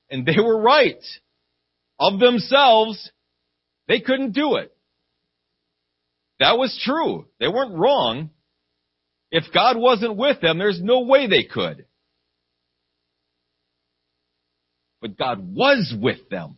and 0.10 0.26
they 0.26 0.38
were 0.38 0.60
right, 0.60 1.04
of 2.00 2.20
themselves, 2.20 3.12
they 3.88 4.00
couldn't 4.00 4.32
do 4.32 4.56
it. 4.56 4.76
That 6.40 6.58
was 6.58 6.80
true. 6.84 7.28
They 7.40 7.48
weren't 7.48 7.76
wrong. 7.76 8.32
If 9.32 9.46
God 9.54 9.78
wasn't 9.78 10.16
with 10.16 10.42
them, 10.42 10.58
there's 10.58 10.82
no 10.82 11.02
way 11.02 11.28
they 11.28 11.44
could. 11.44 11.86
But 15.02 15.18
God 15.18 15.56
was 15.56 15.94
with 16.00 16.30
them. 16.30 16.58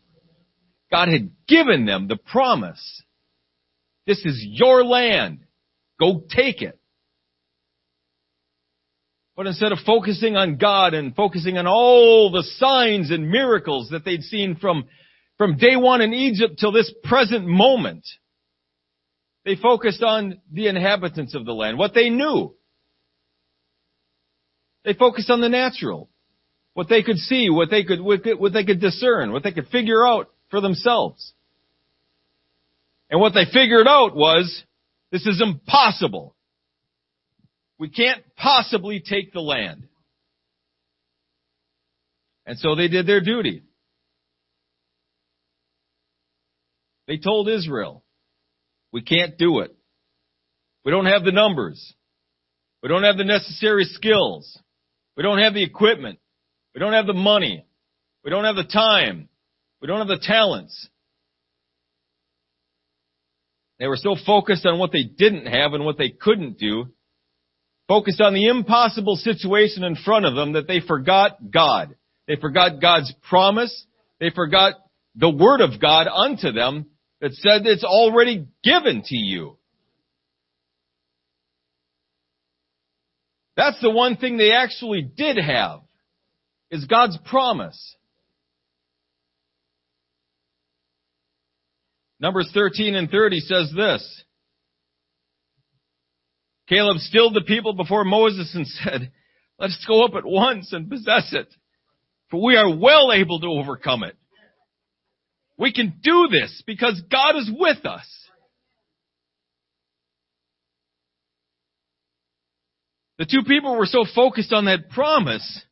God 0.92 1.10
had 1.10 1.32
given 1.48 1.86
them 1.86 2.08
the 2.08 2.18
promise. 2.18 3.04
This 4.06 4.24
is 4.26 4.46
your 4.48 4.84
land. 4.84 5.40
Go 6.00 6.24
take 6.30 6.62
it. 6.62 6.80
But 9.36 9.48
instead 9.48 9.72
of 9.72 9.80
focusing 9.86 10.38
on 10.38 10.58
God 10.58 10.94
and 10.94 11.16
focusing 11.16 11.58
on 11.58 11.68
all 11.68 12.32
the 12.32 12.44
signs 12.58 13.12
and 13.12 13.30
miracles 13.30 13.90
that 13.90 14.06
they'd 14.06 14.24
seen 14.24 14.56
from, 14.56 14.86
from 15.38 15.58
day 15.58 15.76
one 15.76 16.02
in 16.02 16.14
Egypt 16.14 16.58
till 16.60 16.72
this 16.72 16.94
present 17.04 17.46
moment, 17.46 18.06
they 19.44 19.56
focused 19.56 20.02
on 20.02 20.40
the 20.52 20.68
inhabitants 20.68 21.36
of 21.36 21.46
the 21.46 21.54
land, 21.54 21.78
what 21.78 21.94
they 21.94 22.10
knew. 22.10 22.56
They 24.86 24.94
focused 24.94 25.30
on 25.30 25.42
the 25.42 25.50
natural, 25.50 26.10
what 26.74 26.88
they 26.88 27.04
could 27.04 27.18
see, 27.18 27.50
what 27.50 27.70
they 27.70 27.84
could, 27.84 28.00
what 28.00 28.54
they 28.54 28.64
could 28.64 28.80
discern, 28.80 29.32
what 29.34 29.44
they 29.44 29.52
could 29.52 29.68
figure 29.68 30.06
out 30.06 30.30
for 30.50 30.62
themselves. 30.62 31.34
And 33.10 33.20
what 33.20 33.34
they 33.34 33.46
figured 33.52 33.88
out 33.88 34.16
was, 34.16 34.64
this 35.12 35.26
is 35.26 35.42
impossible. 35.42 36.36
We 37.78 37.90
can't 37.90 38.24
possibly 38.36 39.02
take 39.02 39.34
the 39.34 39.42
land. 39.42 39.88
And 42.46 42.58
so 42.58 42.76
they 42.76 42.88
did 42.88 43.08
their 43.08 43.22
duty. 43.22 43.64
They 47.08 47.18
told 47.18 47.50
Israel, 47.50 48.04
we 48.92 49.02
can't 49.02 49.38
do 49.38 49.60
it. 49.60 49.76
We 50.84 50.92
don't 50.92 51.06
have 51.06 51.24
the 51.24 51.32
numbers. 51.32 51.94
We 52.82 52.90
don't 52.90 53.04
have 53.04 53.18
the 53.18 53.24
necessary 53.24 53.86
skills. 53.86 54.60
We 55.18 55.24
don't 55.24 55.40
have 55.40 55.54
the 55.54 55.64
equipment. 55.64 56.20
We 56.74 56.80
don't 56.80 56.94
have 56.94 57.08
the 57.08 57.14
money. 57.14 57.66
We 58.24 58.30
don't 58.32 58.46
have 58.46 58.56
the 58.56 58.64
time. 58.64 59.30
We 59.86 59.88
don't 59.88 60.00
have 60.00 60.08
the 60.08 60.18
talents. 60.18 60.90
They 63.78 63.86
were 63.86 63.98
so 63.98 64.16
focused 64.26 64.66
on 64.66 64.80
what 64.80 64.92
they 64.92 65.04
didn't 65.04 65.46
have 65.46 65.74
and 65.74 65.86
what 65.86 66.00
they 66.00 66.10
couldn't 66.10 66.58
do 66.58 66.86
focused 67.88 68.20
on 68.20 68.34
the 68.34 68.48
impossible 68.48 69.16
situation 69.16 69.84
in 69.84 69.96
front 69.96 70.26
of 70.26 70.34
them 70.34 70.54
that 70.54 70.68
they 70.68 70.80
forgot 70.80 71.38
God. 71.54 71.94
They 72.28 72.36
forgot 72.36 72.82
God's 72.82 73.14
promise. 73.30 73.86
They 74.20 74.32
forgot 74.32 74.74
the 75.14 75.30
word 75.30 75.62
of 75.62 75.80
God 75.80 76.08
unto 76.08 76.52
them 76.52 76.88
that 77.22 77.34
said 77.34 77.68
it's 77.68 77.84
already 77.84 78.48
given 78.64 79.04
to 79.06 79.16
you. 79.16 79.60
That's 83.56 83.80
the 83.84 83.92
one 83.92 84.18
thing 84.18 84.38
they 84.38 84.52
actually 84.52 85.04
did 85.04 85.38
have, 85.38 85.82
is 86.72 86.86
God's 86.86 87.20
promise. 87.30 87.96
Numbers 92.20 92.50
13 92.54 92.96
and 92.96 93.10
30 93.10 93.40
says 93.42 93.74
this. 93.76 94.24
Caleb 96.68 96.98
stilled 96.98 97.36
the 97.36 97.42
people 97.42 97.74
before 97.74 98.04
Moses 98.04 98.52
and 98.56 98.66
said, 98.68 99.12
let 99.60 99.68
us 99.68 99.86
go 99.88 100.04
up 100.04 100.16
at 100.16 100.26
once 100.26 100.74
and 100.74 100.90
possess 100.90 101.34
it, 101.34 101.48
for 102.30 102.44
we 102.44 102.56
are 102.56 102.76
well 102.76 103.12
able 103.14 103.40
to 103.40 103.48
overcome 103.48 104.04
it. 104.04 104.16
We 105.58 105.72
can 105.72 106.00
do 106.04 106.28
this 106.30 106.64
because 106.66 107.02
God 107.10 107.38
is 107.38 107.50
with 107.54 107.86
us. 107.86 108.06
The 113.18 113.26
two 113.26 113.44
people 113.48 113.78
were 113.78 113.86
so 113.86 114.06
focused 114.14 114.52
on 114.52 114.66
that 114.66 114.90
promise, 114.90 115.64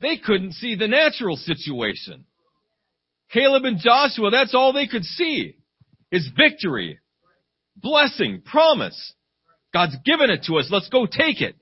they 0.00 0.18
couldn't 0.18 0.52
see 0.52 0.74
the 0.74 0.88
natural 0.88 1.36
situation. 1.36 2.26
Caleb 3.32 3.64
and 3.64 3.78
Joshua, 3.78 4.30
that's 4.30 4.54
all 4.54 4.74
they 4.74 4.86
could 4.86 5.04
see. 5.04 5.56
Is 6.12 6.30
victory, 6.36 7.00
blessing, 7.74 8.42
promise. 8.44 9.14
God's 9.72 9.96
given 10.04 10.28
it 10.28 10.44
to 10.44 10.58
us. 10.58 10.68
Let's 10.70 10.90
go 10.90 11.06
take 11.06 11.40
it. 11.40 11.56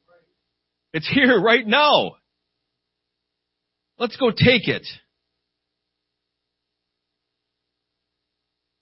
It's 0.93 1.09
here 1.09 1.41
right 1.41 1.65
now. 1.65 2.17
Let's 3.97 4.17
go 4.17 4.31
take 4.31 4.67
it. 4.67 4.87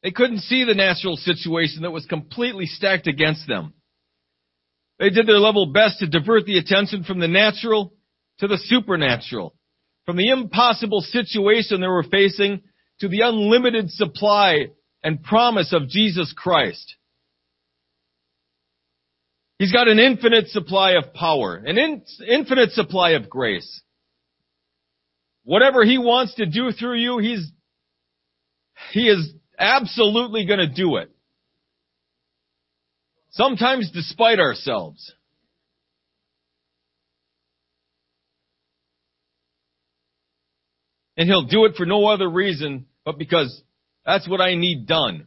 They 0.02 0.10
couldn't 0.10 0.38
see 0.38 0.64
the 0.64 0.74
natural 0.74 1.16
situation 1.16 1.82
that 1.82 1.90
was 1.90 2.06
completely 2.06 2.64
stacked 2.64 3.06
against 3.06 3.46
them. 3.46 3.74
They 4.98 5.10
did 5.10 5.26
their 5.26 5.38
level 5.38 5.66
best 5.66 5.98
to 5.98 6.06
divert 6.06 6.46
the 6.46 6.56
attention 6.56 7.04
from 7.04 7.18
the 7.18 7.28
natural 7.28 7.92
to 8.38 8.48
the 8.48 8.58
supernatural, 8.58 9.54
from 10.06 10.16
the 10.16 10.30
impossible 10.30 11.02
situation 11.02 11.80
they 11.80 11.88
were 11.88 12.04
facing 12.04 12.62
to 13.00 13.08
the 13.08 13.20
unlimited 13.20 13.90
supply 13.90 14.68
and 15.02 15.22
promise 15.22 15.72
of 15.72 15.88
Jesus 15.88 16.34
Christ. 16.36 16.94
He's 19.58 19.72
got 19.72 19.88
an 19.88 19.98
infinite 19.98 20.48
supply 20.48 20.92
of 20.92 21.12
power, 21.14 21.56
an 21.56 21.78
in, 21.78 22.02
infinite 22.26 22.72
supply 22.72 23.10
of 23.10 23.28
grace. 23.28 23.82
Whatever 25.44 25.84
he 25.84 25.98
wants 25.98 26.34
to 26.34 26.46
do 26.46 26.70
through 26.70 26.98
you, 26.98 27.18
he's, 27.18 27.50
he 28.92 29.08
is 29.08 29.32
absolutely 29.58 30.46
gonna 30.46 30.72
do 30.72 30.96
it. 30.96 31.10
Sometimes 33.30 33.90
despite 33.90 34.38
ourselves. 34.38 35.12
And 41.16 41.28
he'll 41.28 41.46
do 41.46 41.64
it 41.64 41.74
for 41.76 41.84
no 41.84 42.06
other 42.06 42.28
reason 42.28 42.86
but 43.04 43.18
because 43.18 43.62
that's 44.08 44.26
what 44.26 44.40
I 44.40 44.54
need 44.54 44.86
done. 44.86 45.26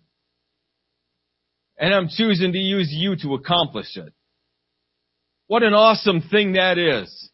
And 1.78 1.94
I'm 1.94 2.08
choosing 2.10 2.54
to 2.54 2.58
use 2.58 2.88
you 2.92 3.16
to 3.22 3.36
accomplish 3.36 3.96
it. 3.96 4.12
What 5.46 5.62
an 5.62 5.76
awesome 5.76 6.24
thing 6.32 6.54
that 6.54 6.80
is. 6.80 7.30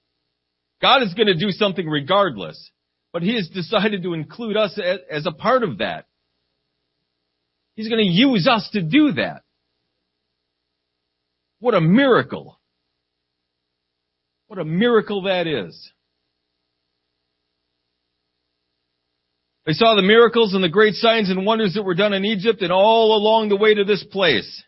God 0.81 1.03
is 1.03 1.13
going 1.13 1.27
to 1.27 1.35
do 1.35 1.51
something 1.51 1.87
regardless, 1.87 2.69
but 3.13 3.23
He 3.23 3.35
has 3.35 3.47
decided 3.47 4.03
to 4.03 4.13
include 4.13 4.57
us 4.57 4.77
as 5.09 5.25
a 5.25 5.31
part 5.31 5.63
of 5.63 5.77
that. 5.77 6.07
He's 7.75 7.87
going 7.87 8.05
to 8.05 8.11
use 8.11 8.45
us 8.45 8.69
to 8.73 8.81
do 8.81 9.13
that. 9.13 9.43
What 11.59 11.75
a 11.75 11.81
miracle. 11.81 12.59
What 14.47 14.59
a 14.59 14.65
miracle 14.65 15.21
that 15.23 15.47
is. 15.47 15.93
They 19.67 19.73
saw 19.73 19.95
the 19.95 20.01
miracles 20.01 20.53
and 20.53 20.63
the 20.63 20.69
great 20.69 20.93
signs 20.93 21.29
and 21.29 21.45
wonders 21.45 21.73
that 21.73 21.83
were 21.83 21.93
done 21.93 22.13
in 22.13 22.23
Egypt 22.23 22.61
and 22.61 22.71
all 22.71 23.17
along 23.17 23.49
the 23.49 23.57
way 23.57 23.73
to 23.73 23.83
this 23.83 24.01
place. 24.01 24.63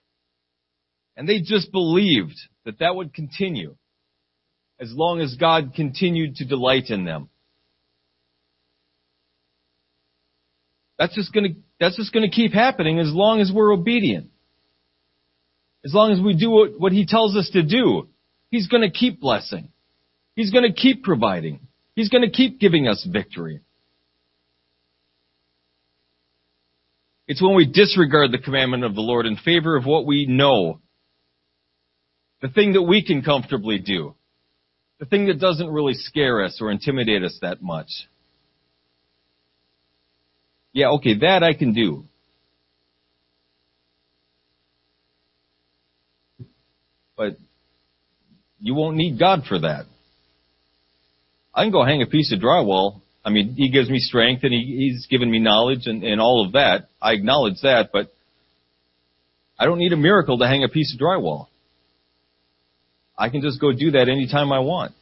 And 1.15 1.27
they 1.27 1.39
just 1.39 1.71
believed 1.71 2.35
that 2.65 2.79
that 2.79 2.97
would 2.97 3.13
continue 3.13 3.77
as 4.77 4.91
long 4.93 5.21
as 5.21 5.37
God 5.39 5.71
continued 5.73 6.35
to 6.35 6.45
delight 6.45 6.89
in 6.89 7.05
them. 7.05 7.29
That's 10.97 11.15
just 11.15 11.33
gonna, 11.33 11.49
that's 11.79 11.95
just 11.95 12.11
gonna 12.11 12.29
keep 12.29 12.51
happening 12.51 12.99
as 12.99 13.13
long 13.13 13.39
as 13.39 13.49
we're 13.53 13.71
obedient. 13.71 14.29
As 15.85 15.93
long 15.93 16.11
as 16.11 16.19
we 16.19 16.35
do 16.35 16.49
what, 16.49 16.77
what 16.77 16.91
He 16.91 17.05
tells 17.05 17.37
us 17.37 17.49
to 17.51 17.63
do, 17.63 18.09
He's 18.51 18.67
gonna 18.67 18.91
keep 18.91 19.21
blessing. 19.21 19.71
He's 20.35 20.51
gonna 20.51 20.73
keep 20.73 21.03
providing. 21.03 21.61
He's 21.95 22.09
gonna 22.09 22.29
keep 22.29 22.59
giving 22.59 22.85
us 22.85 23.07
victory. 23.09 23.61
It's 27.29 27.43
when 27.43 27.53
we 27.53 27.67
disregard 27.67 28.31
the 28.31 28.39
commandment 28.39 28.83
of 28.83 28.95
the 28.95 29.01
Lord 29.01 29.27
in 29.27 29.35
favor 29.37 29.77
of 29.77 29.85
what 29.85 30.07
we 30.07 30.25
know. 30.25 30.79
The 32.41 32.49
thing 32.49 32.73
that 32.73 32.81
we 32.81 33.05
can 33.05 33.21
comfortably 33.21 33.77
do. 33.77 34.15
The 34.99 35.05
thing 35.05 35.27
that 35.27 35.39
doesn't 35.39 35.69
really 35.69 35.93
scare 35.93 36.43
us 36.43 36.57
or 36.59 36.71
intimidate 36.71 37.23
us 37.23 37.37
that 37.43 37.61
much. 37.61 37.87
Yeah, 40.73 40.89
okay, 40.93 41.19
that 41.19 41.43
I 41.43 41.53
can 41.53 41.71
do. 41.71 42.05
But 47.15 47.37
you 48.59 48.73
won't 48.73 48.97
need 48.97 49.19
God 49.19 49.43
for 49.47 49.59
that. 49.59 49.85
I 51.53 51.63
can 51.63 51.71
go 51.71 51.85
hang 51.85 52.01
a 52.01 52.07
piece 52.07 52.33
of 52.33 52.39
drywall. 52.39 53.01
I 53.23 53.29
mean, 53.29 53.53
He 53.55 53.69
gives 53.69 53.89
me 53.89 53.99
strength 53.99 54.43
and 54.43 54.53
he, 54.53 54.91
He's 54.91 55.07
given 55.07 55.29
me 55.29 55.39
knowledge 55.39 55.87
and, 55.87 56.03
and 56.03 56.21
all 56.21 56.45
of 56.45 56.53
that. 56.53 56.89
I 57.01 57.13
acknowledge 57.13 57.61
that, 57.63 57.89
but 57.91 58.11
I 59.57 59.65
don't 59.65 59.79
need 59.79 59.93
a 59.93 59.97
miracle 59.97 60.37
to 60.37 60.47
hang 60.47 60.63
a 60.63 60.69
piece 60.69 60.93
of 60.93 60.99
drywall. 60.99 61.47
I 63.17 63.29
can 63.29 63.41
just 63.41 63.59
go 63.59 63.73
do 63.73 63.91
that 63.91 64.07
anytime 64.07 64.53
I 64.53 64.59
want. 64.59 64.93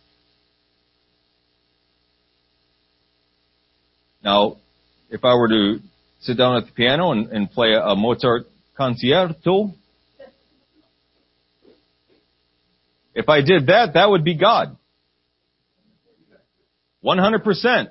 Now, 4.24 4.58
if 5.12 5.24
I 5.24 5.36
were 5.36 5.48
to 5.48 5.80
sit 6.22 6.38
down 6.38 6.58
at 6.58 6.66
the 6.66 6.72
piano 6.72 7.12
and, 7.12 7.28
and 7.28 7.52
play 7.52 7.74
a, 7.74 7.96
Mozart 7.96 8.48
concerto, 8.76 9.74
if 13.14 13.30
I 13.30 13.42
did 13.42 13.68
that, 13.68 13.92
that 13.94 14.10
would 14.10 14.24
be 14.24 14.36
God. 14.36 14.76
100%. 17.06 17.90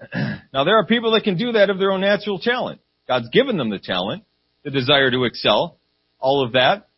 Now 0.52 0.64
there 0.64 0.78
are 0.78 0.86
people 0.86 1.12
that 1.12 1.24
can 1.24 1.36
do 1.36 1.52
that 1.52 1.70
of 1.70 1.78
their 1.78 1.90
own 1.90 2.00
natural 2.00 2.38
talent. 2.38 2.80
God's 3.08 3.28
given 3.30 3.56
them 3.56 3.70
the 3.70 3.78
talent, 3.78 4.24
the 4.64 4.70
desire 4.70 5.10
to 5.10 5.24
excel, 5.24 5.76
all 6.18 6.44
of 6.44 6.52
that. 6.52 6.88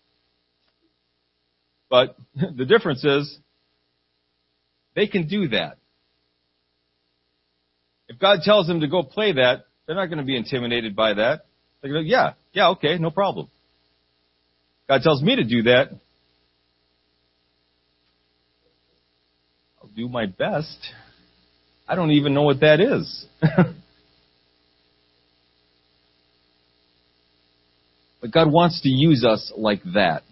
But 1.91 2.17
the 2.35 2.65
difference 2.65 3.05
is, 3.05 3.39
they 4.95 5.07
can 5.07 5.29
do 5.29 5.49
that. 5.49 5.79
If 8.09 8.19
God 8.19 8.41
tells 8.43 8.67
them 8.67 8.81
to 8.81 8.89
go 8.89 9.03
play 9.03 9.33
that, 9.33 9.67
they're 9.87 9.97
not 9.97 10.07
going 10.07 10.19
to 10.19 10.25
be 10.25 10.37
intimidated 10.37 10.97
by 10.97 11.15
that. 11.15 11.47
They're 11.81 11.93
going 11.93 12.05
to, 12.05 12.11
go, 12.11 12.13
yeah, 12.17 12.33
yeah, 12.53 12.71
okay, 12.71 12.99
no 12.99 13.11
problem. 13.11 13.49
God 14.89 15.03
tells 15.03 15.23
me 15.23 15.37
to 15.37 15.45
do 15.45 15.63
that. 15.65 15.91
I'll 19.81 19.91
do 19.95 20.09
my 20.09 20.27
best. 20.27 20.79
I 21.89 21.95
don't 21.95 22.11
even 22.11 22.35
know 22.35 22.43
what 22.43 22.61
that 22.61 22.81
is. 22.81 23.25
but 23.41 23.69
God 28.31 28.53
wants 28.53 28.83
to 28.83 28.91
use 28.91 29.25
us 29.25 29.51
like 29.57 29.83
that 29.95 30.23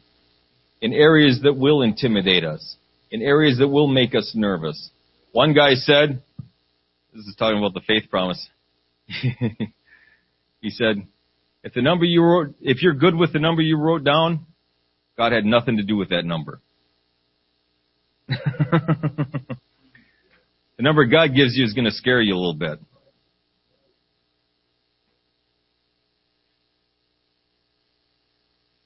in 0.83 0.93
areas 0.93 1.41
that 1.45 1.57
will 1.57 1.81
intimidate 1.81 2.45
us, 2.45 2.77
in 3.11 3.23
areas 3.23 3.57
that 3.59 3.69
will 3.69 3.87
make 3.87 4.15
us 4.15 4.33
nervous. 4.35 4.91
One 5.33 5.55
guy 5.55 5.73
said, 5.75 6.23
this 7.15 7.25
is 7.25 7.35
talking 7.39 7.59
about 7.59 7.73
the 7.73 7.81
faith 7.81 8.11
promise. 8.11 8.47
he 9.07 10.71
said, 10.71 11.07
if 11.63 11.73
the 11.73 11.81
number 11.81 12.05
you 12.05 12.23
wrote, 12.23 12.55
if 12.61 12.83
you're 12.83 12.93
good 12.93 13.15
with 13.15 13.33
the 13.33 13.39
number 13.39 13.63
you 13.63 13.79
wrote 13.79 14.05
down, 14.05 14.45
God 15.17 15.33
had 15.33 15.47
nothing 15.47 15.79
to 15.79 15.83
do 15.83 15.97
with 15.97 16.11
that 16.11 16.27
number. 16.27 16.61
the 20.77 20.83
number 20.83 21.05
God 21.07 21.35
gives 21.35 21.57
you 21.57 21.65
is 21.65 21.73
going 21.73 21.87
to 21.87 21.91
scare 21.91 22.21
you 22.21 22.35
a 22.35 22.37
little 22.37 22.55
bit. 22.55 22.79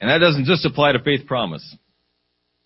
And 0.01 0.09
that 0.09 0.18
doesn't 0.18 0.47
just 0.47 0.64
apply 0.64 0.93
to 0.93 1.03
faith 1.03 1.26
promise. 1.26 1.76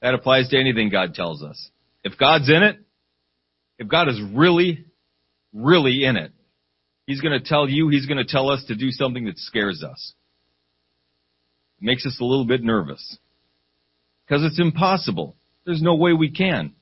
That 0.02 0.14
applies 0.14 0.48
to 0.50 0.58
anything 0.58 0.90
God 0.90 1.14
tells 1.14 1.42
us. 1.42 1.70
If 2.04 2.18
God's 2.18 2.48
in 2.48 2.62
it, 2.62 2.78
if 3.78 3.88
God 3.88 4.08
is 4.08 4.20
really, 4.32 4.84
really 5.52 6.04
in 6.04 6.16
it, 6.16 6.32
He's 7.06 7.20
going 7.20 7.38
to 7.38 7.44
tell 7.44 7.68
you, 7.68 7.88
He's 7.88 8.06
going 8.06 8.24
to 8.24 8.30
tell 8.30 8.50
us 8.50 8.64
to 8.68 8.76
do 8.76 8.90
something 8.90 9.24
that 9.24 9.38
scares 9.38 9.82
us. 9.82 10.14
It 11.80 11.84
makes 11.84 12.06
us 12.06 12.18
a 12.20 12.24
little 12.24 12.46
bit 12.46 12.62
nervous. 12.62 13.18
Because 14.26 14.44
it's 14.44 14.60
impossible. 14.60 15.34
There's 15.66 15.82
no 15.82 15.96
way 15.96 16.12
we 16.12 16.30
can. 16.30 16.74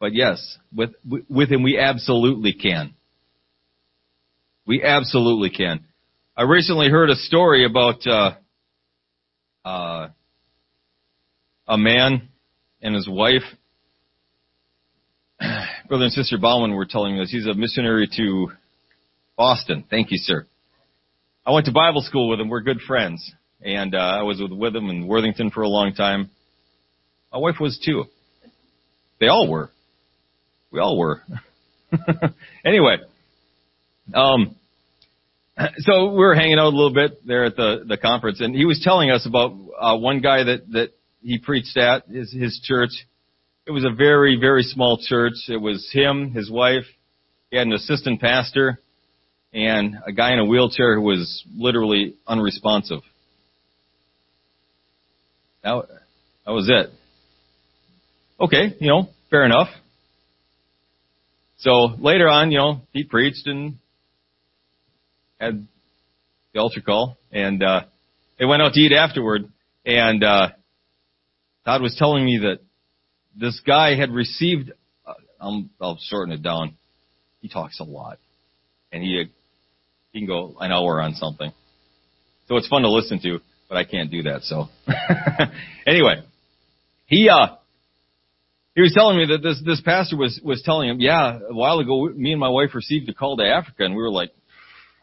But 0.00 0.14
yes, 0.14 0.58
with, 0.74 0.90
with 1.28 1.52
Him 1.52 1.62
we 1.62 1.78
absolutely 1.78 2.54
can. 2.54 2.94
We 4.66 4.82
absolutely 4.82 5.50
can. 5.50 5.84
I 6.36 6.42
recently 6.44 6.88
heard 6.88 7.10
a 7.10 7.16
story 7.16 7.66
about 7.66 8.06
uh, 8.06 8.32
uh, 9.64 10.08
a 11.68 11.78
man 11.78 12.28
and 12.80 12.94
his 12.94 13.08
wife. 13.08 13.42
Brother 15.88 16.04
and 16.04 16.12
Sister 16.12 16.38
Bauman 16.38 16.72
were 16.72 16.86
telling 16.86 17.14
me 17.14 17.20
this. 17.20 17.30
He's 17.30 17.46
a 17.46 17.54
missionary 17.54 18.08
to 18.16 18.52
Boston. 19.36 19.84
Thank 19.90 20.10
you, 20.10 20.18
sir. 20.18 20.46
I 21.44 21.52
went 21.52 21.66
to 21.66 21.72
Bible 21.72 22.02
school 22.02 22.28
with 22.28 22.40
him. 22.40 22.48
We're 22.48 22.60
good 22.60 22.80
friends. 22.80 23.32
And 23.62 23.94
uh, 23.94 23.98
I 23.98 24.22
was 24.22 24.40
with, 24.40 24.52
with 24.52 24.74
him 24.74 24.88
in 24.88 25.06
Worthington 25.06 25.50
for 25.50 25.62
a 25.62 25.68
long 25.68 25.94
time. 25.94 26.30
My 27.32 27.38
wife 27.38 27.56
was 27.60 27.78
too. 27.84 28.04
They 29.18 29.26
all 29.26 29.48
were. 29.48 29.70
We 30.70 30.78
all 30.78 30.96
were. 30.96 31.22
anyway, 32.64 32.98
um, 34.14 34.54
so 35.78 36.10
we 36.10 36.18
were 36.18 36.34
hanging 36.34 36.58
out 36.58 36.66
a 36.72 36.76
little 36.76 36.94
bit 36.94 37.26
there 37.26 37.44
at 37.44 37.56
the 37.56 37.84
the 37.86 37.96
conference, 37.96 38.40
and 38.40 38.54
he 38.54 38.64
was 38.64 38.80
telling 38.82 39.10
us 39.10 39.26
about 39.26 39.52
uh, 39.78 39.96
one 39.96 40.20
guy 40.20 40.44
that 40.44 40.70
that 40.72 40.90
he 41.22 41.38
preached 41.38 41.76
at 41.76 42.06
his 42.06 42.32
his 42.32 42.60
church. 42.62 42.90
It 43.66 43.72
was 43.72 43.84
a 43.84 43.94
very 43.94 44.38
very 44.38 44.62
small 44.62 44.98
church. 45.02 45.34
It 45.48 45.60
was 45.60 45.88
him, 45.92 46.32
his 46.32 46.50
wife. 46.50 46.84
He 47.50 47.56
had 47.56 47.66
an 47.66 47.72
assistant 47.72 48.20
pastor, 48.20 48.78
and 49.52 49.96
a 50.06 50.12
guy 50.12 50.32
in 50.32 50.38
a 50.38 50.44
wheelchair 50.44 50.94
who 50.94 51.02
was 51.02 51.44
literally 51.56 52.14
unresponsive. 52.28 53.00
That 55.64 55.84
that 56.46 56.52
was 56.52 56.70
it. 56.70 56.90
Okay, 58.40 58.76
you 58.78 58.88
know, 58.88 59.08
fair 59.30 59.44
enough. 59.44 59.68
So 61.60 61.94
later 61.98 62.26
on, 62.26 62.50
you 62.50 62.58
know, 62.58 62.80
he 62.92 63.04
preached 63.04 63.46
and 63.46 63.76
had 65.38 65.66
the 66.54 66.60
altar 66.60 66.80
call, 66.80 67.18
and 67.30 67.62
uh, 67.62 67.82
they 68.38 68.46
went 68.46 68.62
out 68.62 68.72
to 68.72 68.80
eat 68.80 68.92
afterward. 68.92 69.50
And 69.84 70.24
uh, 70.24 70.48
Todd 71.66 71.82
was 71.82 71.94
telling 71.98 72.24
me 72.24 72.38
that 72.38 72.60
this 73.38 73.60
guy 73.66 73.94
had 73.94 74.10
received. 74.10 74.72
Uh, 75.06 75.14
I'm, 75.38 75.70
I'll 75.80 75.98
shorten 76.00 76.32
it 76.32 76.42
down. 76.42 76.76
He 77.42 77.48
talks 77.48 77.78
a 77.80 77.84
lot, 77.84 78.18
and 78.90 79.02
he 79.02 79.30
he 80.12 80.20
can 80.20 80.26
go 80.26 80.56
an 80.60 80.72
hour 80.72 81.00
on 81.00 81.14
something. 81.14 81.52
So 82.48 82.56
it's 82.56 82.68
fun 82.68 82.82
to 82.82 82.90
listen 82.90 83.20
to, 83.20 83.40
but 83.68 83.76
I 83.76 83.84
can't 83.84 84.10
do 84.10 84.22
that. 84.22 84.42
So 84.42 84.68
anyway, 85.86 86.24
he 87.06 87.28
uh 87.28 87.56
he 88.74 88.82
was 88.82 88.92
telling 88.94 89.18
me 89.18 89.26
that 89.26 89.42
this 89.42 89.60
this 89.64 89.80
pastor 89.80 90.16
was 90.16 90.40
was 90.44 90.62
telling 90.62 90.88
him, 90.88 91.00
yeah, 91.00 91.38
a 91.38 91.54
while 91.54 91.78
ago, 91.80 92.08
me 92.14 92.32
and 92.32 92.40
my 92.40 92.48
wife 92.48 92.74
received 92.74 93.08
a 93.08 93.14
call 93.14 93.36
to 93.36 93.44
Africa, 93.44 93.84
and 93.84 93.94
we 93.94 94.02
were 94.02 94.10
like, 94.10 94.30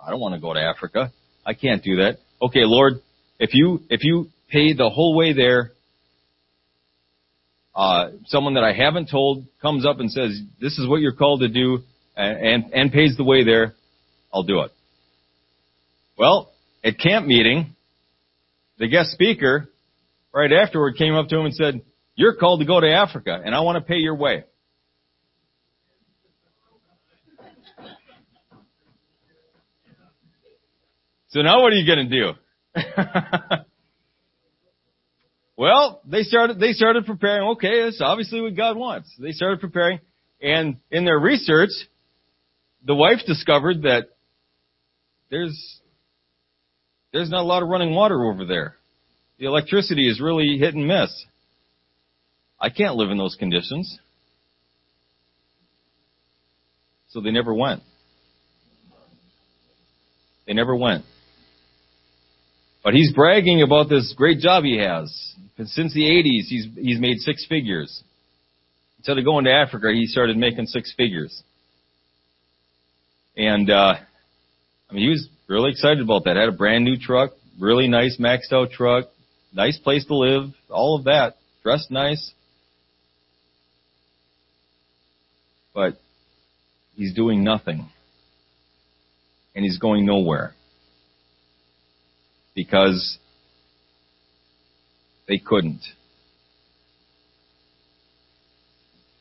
I 0.05 0.09
don't 0.09 0.19
want 0.19 0.35
to 0.35 0.41
go 0.41 0.53
to 0.53 0.59
Africa. 0.59 1.11
I 1.45 1.53
can't 1.53 1.83
do 1.83 1.97
that. 1.97 2.19
Okay, 2.41 2.63
Lord, 2.63 3.01
if 3.39 3.53
you, 3.53 3.81
if 3.89 4.03
you 4.03 4.27
pay 4.49 4.73
the 4.73 4.89
whole 4.89 5.15
way 5.15 5.33
there, 5.33 5.71
uh, 7.75 8.09
someone 8.25 8.55
that 8.55 8.63
I 8.63 8.73
haven't 8.73 9.09
told 9.09 9.45
comes 9.61 9.85
up 9.85 9.99
and 9.99 10.11
says, 10.11 10.39
this 10.61 10.77
is 10.77 10.87
what 10.87 11.01
you're 11.01 11.13
called 11.13 11.41
to 11.41 11.47
do 11.47 11.79
and, 12.15 12.37
and, 12.37 12.73
and 12.73 12.91
pays 12.91 13.15
the 13.17 13.23
way 13.23 13.43
there, 13.43 13.75
I'll 14.33 14.43
do 14.43 14.61
it. 14.61 14.71
Well, 16.17 16.51
at 16.83 16.99
camp 16.99 17.27
meeting, 17.27 17.75
the 18.79 18.87
guest 18.87 19.11
speaker 19.11 19.69
right 20.33 20.51
afterward 20.51 20.95
came 20.97 21.15
up 21.15 21.27
to 21.29 21.37
him 21.37 21.45
and 21.45 21.53
said, 21.53 21.81
you're 22.17 22.33
called 22.33 22.59
to 22.61 22.65
go 22.65 22.81
to 22.81 22.91
Africa 22.91 23.39
and 23.45 23.53
I 23.53 23.61
want 23.61 23.77
to 23.77 23.81
pay 23.87 23.97
your 23.97 24.15
way. 24.15 24.43
So 31.29 31.41
now 31.41 31.61
what 31.61 31.71
are 31.71 31.75
you 31.75 31.85
going 31.85 32.09
to 32.09 32.21
do? 32.21 32.33
well, 35.57 36.01
they 36.07 36.23
started, 36.23 36.59
they 36.59 36.71
started 36.71 37.05
preparing. 37.05 37.49
Okay, 37.49 37.67
it's 37.87 38.01
obviously 38.01 38.41
what 38.41 38.55
God 38.55 38.77
wants. 38.77 39.13
They 39.19 39.31
started 39.31 39.61
preparing 39.61 39.99
and 40.41 40.77
in 40.89 41.05
their 41.05 41.19
research, 41.19 41.69
the 42.83 42.95
wife 42.95 43.19
discovered 43.27 43.83
that 43.83 44.09
there's, 45.29 45.81
there's 47.13 47.29
not 47.29 47.41
a 47.41 47.47
lot 47.47 47.61
of 47.61 47.69
running 47.69 47.93
water 47.93 48.25
over 48.25 48.43
there. 48.45 48.75
The 49.37 49.45
electricity 49.45 50.09
is 50.09 50.19
really 50.19 50.57
hit 50.57 50.73
and 50.73 50.87
miss. 50.87 51.11
I 52.59 52.69
can't 52.69 52.95
live 52.95 53.11
in 53.11 53.17
those 53.17 53.35
conditions. 53.35 53.99
So 57.09 57.21
they 57.21 57.31
never 57.31 57.53
went. 57.53 57.83
They 60.45 60.53
never 60.53 60.75
went. 60.75 61.05
But 62.83 62.93
he's 62.93 63.11
bragging 63.13 63.61
about 63.61 63.89
this 63.89 64.13
great 64.15 64.39
job 64.39 64.63
he 64.63 64.77
has. 64.77 65.35
Since 65.57 65.93
the 65.93 66.03
80s, 66.03 66.47
he's, 66.47 66.67
he's 66.75 66.99
made 66.99 67.17
six 67.17 67.45
figures. 67.47 68.03
Instead 68.97 69.17
of 69.17 69.25
going 69.25 69.45
to 69.45 69.51
Africa, 69.51 69.91
he 69.91 70.05
started 70.05 70.37
making 70.37 70.67
six 70.67 70.93
figures. 70.95 71.43
And, 73.35 73.69
uh, 73.69 73.95
I 74.89 74.93
mean, 74.93 75.03
he 75.03 75.09
was 75.09 75.27
really 75.47 75.71
excited 75.71 76.01
about 76.01 76.23
that. 76.25 76.37
Had 76.37 76.49
a 76.49 76.53
brand 76.53 76.85
new 76.85 76.97
truck, 76.97 77.31
really 77.59 77.87
nice 77.87 78.17
maxed 78.19 78.53
out 78.53 78.71
truck, 78.71 79.05
nice 79.53 79.77
place 79.77 80.05
to 80.05 80.15
live, 80.15 80.51
all 80.69 80.97
of 80.97 81.05
that. 81.05 81.35
Dressed 81.63 81.91
nice. 81.91 82.31
But 85.77 85.95
he's 86.95 87.13
doing 87.13 87.43
nothing. 87.43 87.87
And 89.53 89.63
he's 89.63 89.77
going 89.77 90.07
nowhere. 90.07 90.55
Because 92.55 93.19
they 95.27 95.37
couldn't. 95.37 95.81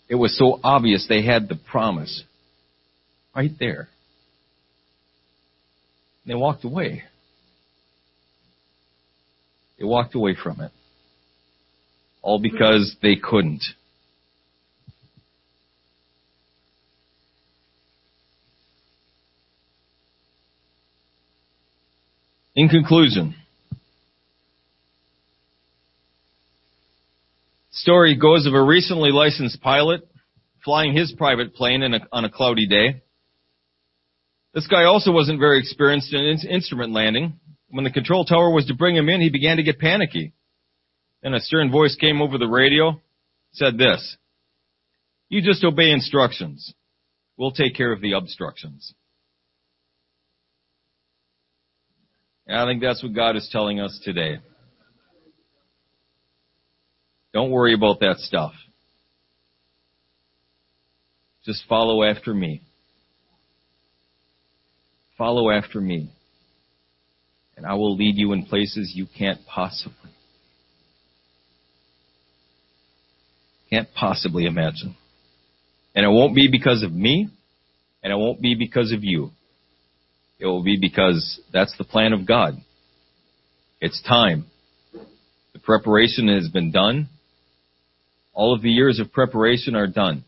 It 0.08 0.14
was 0.14 0.38
so 0.38 0.58
obvious 0.64 1.04
they 1.06 1.22
had 1.22 1.50
the 1.50 1.56
promise 1.56 2.22
right 3.34 3.50
there. 3.60 3.90
And 6.24 6.30
they 6.30 6.36
walked 6.36 6.64
away. 6.64 7.02
They 9.78 9.84
walked 9.84 10.14
away 10.14 10.34
from 10.42 10.62
it. 10.62 10.72
All 12.22 12.38
because 12.38 12.96
they 13.02 13.16
couldn't. 13.16 13.62
In 22.56 22.70
conclusion, 22.70 23.34
story 27.70 28.16
goes 28.16 28.46
of 28.46 28.54
a 28.54 28.62
recently 28.62 29.10
licensed 29.10 29.60
pilot 29.60 30.08
flying 30.64 30.96
his 30.96 31.12
private 31.12 31.54
plane 31.54 31.82
a, 31.82 32.00
on 32.12 32.24
a 32.24 32.30
cloudy 32.30 32.66
day. 32.66 33.02
This 34.54 34.66
guy 34.68 34.84
also 34.84 35.12
wasn't 35.12 35.38
very 35.38 35.58
experienced 35.58 36.14
in 36.14 36.20
in- 36.20 36.48
instrument 36.48 36.94
landing. 36.94 37.38
When 37.68 37.84
the 37.84 37.90
control 37.90 38.24
tower 38.24 38.50
was 38.50 38.64
to 38.68 38.74
bring 38.74 38.96
him 38.96 39.10
in, 39.10 39.20
he 39.20 39.28
began 39.28 39.58
to 39.58 39.62
get 39.62 39.78
panicky. 39.78 40.32
Then 41.22 41.34
a 41.34 41.40
stern 41.40 41.70
voice 41.70 41.94
came 41.94 42.22
over 42.22 42.38
the 42.38 42.48
radio, 42.48 43.02
said 43.52 43.76
this, 43.76 44.16
you 45.28 45.42
just 45.42 45.62
obey 45.62 45.90
instructions. 45.90 46.72
We'll 47.36 47.52
take 47.52 47.74
care 47.74 47.92
of 47.92 48.00
the 48.00 48.12
obstructions. 48.12 48.94
And 52.46 52.58
I 52.58 52.66
think 52.66 52.80
that's 52.80 53.02
what 53.02 53.14
God 53.14 53.36
is 53.36 53.48
telling 53.50 53.80
us 53.80 54.00
today. 54.04 54.38
Don't 57.32 57.50
worry 57.50 57.74
about 57.74 58.00
that 58.00 58.16
stuff. 58.18 58.52
Just 61.44 61.64
follow 61.68 62.02
after 62.02 62.32
me. 62.32 62.62
Follow 65.18 65.50
after 65.50 65.80
me. 65.80 66.10
And 67.56 67.66
I 67.66 67.74
will 67.74 67.96
lead 67.96 68.16
you 68.16 68.32
in 68.32 68.44
places 68.44 68.92
you 68.94 69.06
can't 69.18 69.40
possibly, 69.46 70.10
can't 73.70 73.88
possibly 73.94 74.44
imagine. 74.44 74.94
And 75.94 76.04
it 76.04 76.08
won't 76.08 76.34
be 76.34 76.48
because 76.50 76.82
of 76.82 76.92
me, 76.92 77.30
and 78.02 78.12
it 78.12 78.16
won't 78.16 78.42
be 78.42 78.54
because 78.54 78.92
of 78.92 79.02
you. 79.02 79.30
It 80.38 80.46
will 80.46 80.62
be 80.62 80.76
because 80.78 81.40
that's 81.52 81.76
the 81.78 81.84
plan 81.84 82.12
of 82.12 82.26
God. 82.26 82.54
It's 83.80 84.02
time. 84.02 84.46
The 85.52 85.58
preparation 85.58 86.28
has 86.28 86.48
been 86.48 86.70
done. 86.70 87.08
All 88.34 88.54
of 88.54 88.62
the 88.62 88.70
years 88.70 89.00
of 89.00 89.12
preparation 89.12 89.74
are 89.74 89.86
done. 89.86 90.24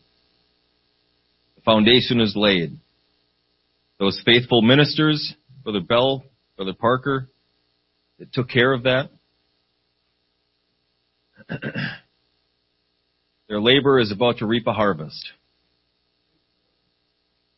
The 1.55 1.61
foundation 1.61 2.19
is 2.19 2.35
laid. 2.35 2.77
Those 3.99 4.19
faithful 4.25 4.61
ministers, 4.61 5.33
Brother 5.63 5.81
Bell, 5.81 6.23
Brother 6.55 6.73
Parker, 6.73 7.27
that 8.17 8.33
took 8.33 8.49
care 8.49 8.73
of 8.73 8.83
that. 8.83 9.09
Their 13.47 13.61
labor 13.61 13.99
is 13.99 14.11
about 14.11 14.37
to 14.39 14.45
reap 14.45 14.67
a 14.67 14.73
harvest. 14.73 15.29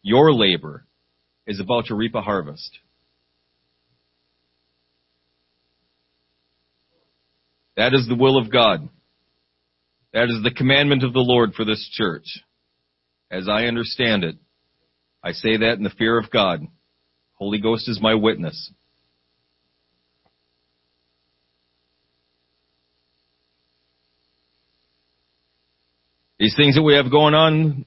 Your 0.01 0.33
labor 0.33 0.83
is 1.51 1.59
about 1.59 1.85
to 1.87 1.95
reap 1.95 2.15
a 2.15 2.21
harvest. 2.21 2.79
That 7.75 7.93
is 7.93 8.07
the 8.07 8.15
will 8.15 8.37
of 8.37 8.51
God. 8.51 8.87
That 10.13 10.25
is 10.25 10.41
the 10.43 10.51
commandment 10.51 11.03
of 11.03 11.13
the 11.13 11.19
Lord 11.19 11.53
for 11.53 11.65
this 11.65 11.89
church. 11.93 12.25
As 13.29 13.47
I 13.49 13.65
understand 13.65 14.23
it, 14.23 14.35
I 15.23 15.31
say 15.33 15.57
that 15.57 15.77
in 15.77 15.83
the 15.83 15.89
fear 15.89 16.17
of 16.17 16.31
God. 16.31 16.67
Holy 17.33 17.59
Ghost 17.59 17.87
is 17.89 17.99
my 18.01 18.15
witness. 18.15 18.71
These 26.39 26.55
things 26.55 26.75
that 26.75 26.81
we 26.81 26.95
have 26.95 27.11
going 27.11 27.35
on 27.35 27.85